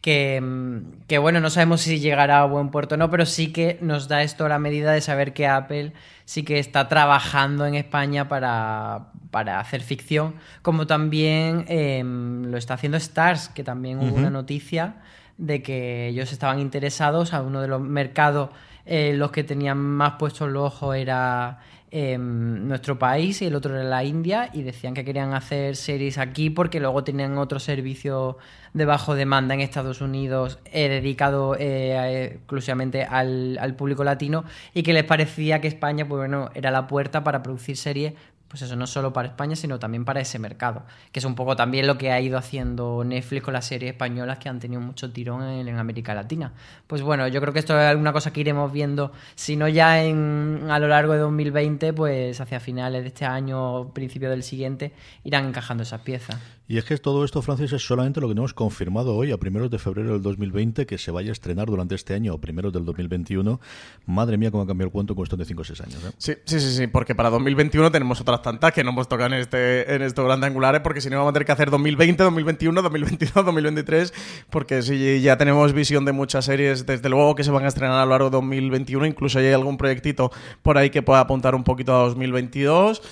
[0.00, 3.52] Que, mm, que bueno, no sabemos si llegará a buen puerto o no, pero sí
[3.52, 5.94] que nos da esto la medida de saber que Apple
[6.26, 12.74] sí que está trabajando en España para, para hacer ficción, como también em, lo está
[12.74, 14.96] haciendo Stars, que también hubo una noticia
[15.38, 17.32] de que ellos estaban interesados.
[17.34, 18.50] A uno de los mercados
[18.86, 21.58] eh, los que tenían más puestos los ojos era
[21.90, 26.18] em, nuestro país y el otro era la India y decían que querían hacer series
[26.18, 28.36] aquí porque luego tenían otro servicio
[28.74, 34.82] de bajo demanda en Estados Unidos eh, dedicado eh, exclusivamente al, al público latino y
[34.82, 38.12] que les parecía que España pues bueno era la puerta para producir series
[38.54, 41.56] pues eso, no solo para España, sino también para ese mercado, que es un poco
[41.56, 45.10] también lo que ha ido haciendo Netflix con las series españolas que han tenido mucho
[45.12, 46.52] tirón en, América Latina.
[46.86, 50.04] Pues bueno, yo creo que esto es alguna cosa que iremos viendo, si no ya
[50.04, 54.92] en, a lo largo de 2020, pues hacia finales de este año, principio del siguiente,
[55.24, 56.36] irán encajando esas piezas.
[56.66, 59.70] Y es que todo esto, Francis, es solamente lo que tenemos confirmado hoy, a primeros
[59.70, 62.86] de febrero del 2020, que se vaya a estrenar durante este año o primeros del
[62.86, 63.60] 2021.
[64.06, 66.04] Madre mía, cómo ha cambiado el cuento en cuestión de 5 o 6 años.
[66.04, 66.12] ¿eh?
[66.16, 69.40] Sí, sí, sí, sí, porque para 2021 tenemos otras tantas que no hemos tocado en,
[69.42, 72.80] este, en estos grandes angulares, porque si no vamos a tener que hacer 2020, 2021,
[72.80, 74.14] 2022, 2023,
[74.48, 77.98] porque si ya tenemos visión de muchas series, desde luego que se van a estrenar
[77.98, 81.64] a lo largo de 2021, incluso hay algún proyectito por ahí que pueda apuntar un
[81.64, 83.02] poquito a 2022.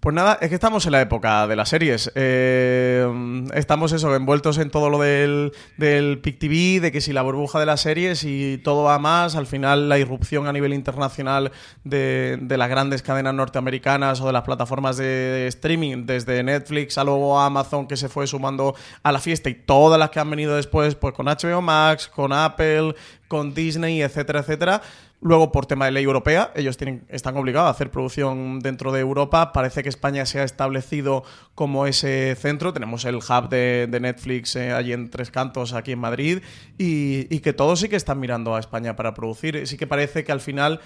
[0.00, 2.12] Pues nada, es que estamos en la época de las series.
[2.14, 3.06] Eh,
[3.54, 7.58] estamos eso, envueltos en todo lo del, del PIC TV, de que si la burbuja
[7.58, 11.50] de las series y todo va más, al final la irrupción a nivel internacional
[11.82, 17.04] de, de las grandes cadenas norteamericanas o de las plataformas de, streaming, desde Netflix a
[17.04, 20.54] luego Amazon que se fue sumando a la fiesta y todas las que han venido
[20.54, 22.94] después, pues con HBO Max, con Apple,
[23.28, 24.82] con Disney, etcétera, etcétera.
[25.22, 29.00] Luego, por tema de ley europea, ellos tienen, están obligados a hacer producción dentro de
[29.00, 29.52] Europa.
[29.52, 32.74] Parece que España se ha establecido como ese centro.
[32.74, 36.42] Tenemos el hub de, Netflix eh, allí en Tres Cantos, aquí en Madrid,
[36.76, 39.66] y, que todos sí que están mirando a España para producir.
[39.66, 40.80] Sí que parece que al final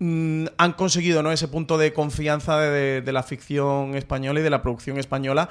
[0.00, 1.30] mm, han conseguido ¿no?
[1.30, 5.48] ese punto de confianza de, la ficción española y de la producción española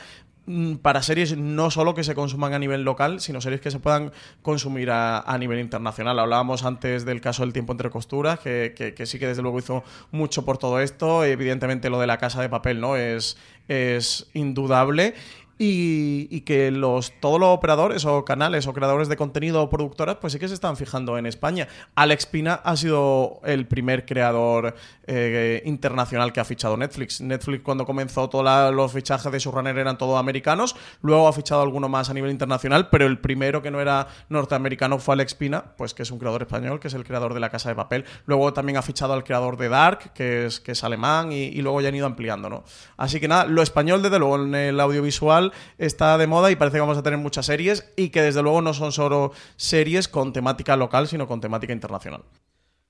[0.82, 4.12] para series no solo que se consuman a nivel local, sino series que se puedan
[4.44, 6.20] consumir a, a nivel internacional.
[6.20, 9.58] Hablábamos antes del caso del tiempo entre costuras, que, que- que sí que desde luego
[9.60, 11.24] hizo mucho por todo esto.
[11.24, 13.38] Evidentemente lo de la casa de papel no es,
[13.68, 15.16] es indudable.
[15.58, 20.34] Y, que los todos los operadores o canales o creadores de contenido o productoras pues
[20.34, 21.68] sí que se están fijando en España.
[21.96, 24.76] Alex Pina ha sido el primer creador
[25.08, 27.22] eh, internacional que ha fichado Netflix.
[27.22, 31.88] Netflix cuando comenzó todos los fichajes de runner eran todos americanos, luego ha fichado alguno
[31.90, 35.94] más a nivel internacional, pero el primero que no era norteamericano fue Alex Pina, pues
[35.94, 38.06] que es un creador español, que es el creador de La Casa de Papel.
[38.26, 41.62] Luego también ha fichado al creador de Dark, que es, que es alemán, y, y
[41.62, 42.64] luego ya han ido ampliando, ¿no?
[42.98, 45.45] Así que nada, lo español desde luego en el audiovisual
[45.78, 48.62] está de moda y parece que vamos a tener muchas series y que desde luego
[48.62, 52.24] no son solo series con temática local, sino con temática internacional.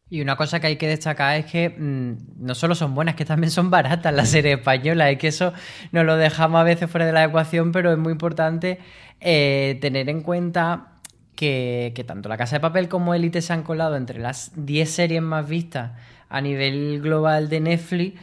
[0.08, 3.26] Y una cosa que hay que destacar es que mm, no solo son buenas, que
[3.26, 5.12] también son baratas las series españolas.
[5.12, 5.54] Es que eso
[5.92, 8.78] nos lo dejamos a veces fuera de la ecuación, pero es muy importante
[9.20, 11.00] eh, tener en cuenta
[11.36, 14.90] que, que tanto La Casa de Papel como Elite se han colado entre las 10
[14.90, 15.94] series más vistas
[16.30, 18.20] a nivel global de Netflix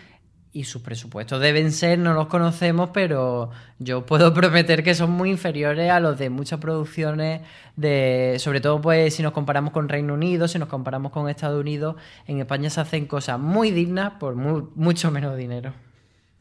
[0.54, 5.30] y sus presupuestos deben ser, no los conocemos, pero yo puedo prometer que son muy
[5.30, 7.40] inferiores a los de muchas producciones
[7.76, 11.58] de, sobre todo pues si nos comparamos con Reino Unido, si nos comparamos con Estados
[11.60, 11.96] Unidos,
[12.26, 15.72] en España se hacen cosas muy dignas por mu- mucho menos dinero.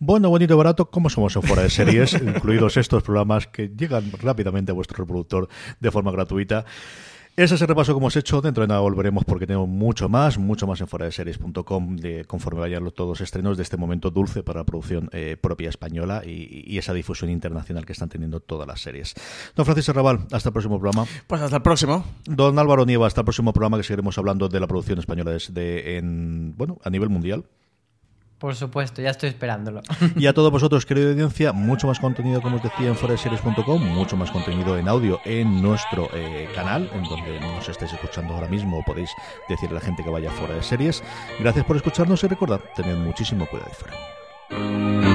[0.04, 4.12] Bueno, bonito y barato, como somos en fuera de series, incluidos estos programas que llegan
[4.22, 5.48] rápidamente a vuestro reproductor
[5.80, 6.66] de forma gratuita.
[7.38, 8.42] Ese es el repaso que hemos hecho.
[8.42, 12.60] Dentro de nada volveremos porque tenemos mucho más, mucho más en fuera de series.com conforme
[12.60, 16.24] vayan los- todos los estrenos de este momento dulce para la producción eh, propia española
[16.26, 19.14] y, y esa difusión internacional que están teniendo todas las series.
[19.56, 21.08] Don Francisco Raval, hasta el próximo programa.
[21.28, 22.04] Pues hasta el próximo.
[22.26, 25.98] Don Álvaro Nieva, hasta el próximo programa que seguiremos hablando de la producción española de,
[25.98, 27.46] en, bueno, a nivel mundial.
[28.42, 29.82] Por supuesto, ya estoy esperándolo.
[30.16, 34.18] Y a todos vosotros, querida audiencia, mucho más contenido, como os decía, en foreseries.com, mucho
[34.18, 38.80] más contenido en audio en nuestro eh, canal, en donde nos estáis escuchando ahora mismo,
[38.80, 39.12] o podéis
[39.48, 41.04] decirle a la gente que vaya fuera de series.
[41.40, 45.11] Gracias por escucharnos y recordad, tened muchísimo cuidado y fuera.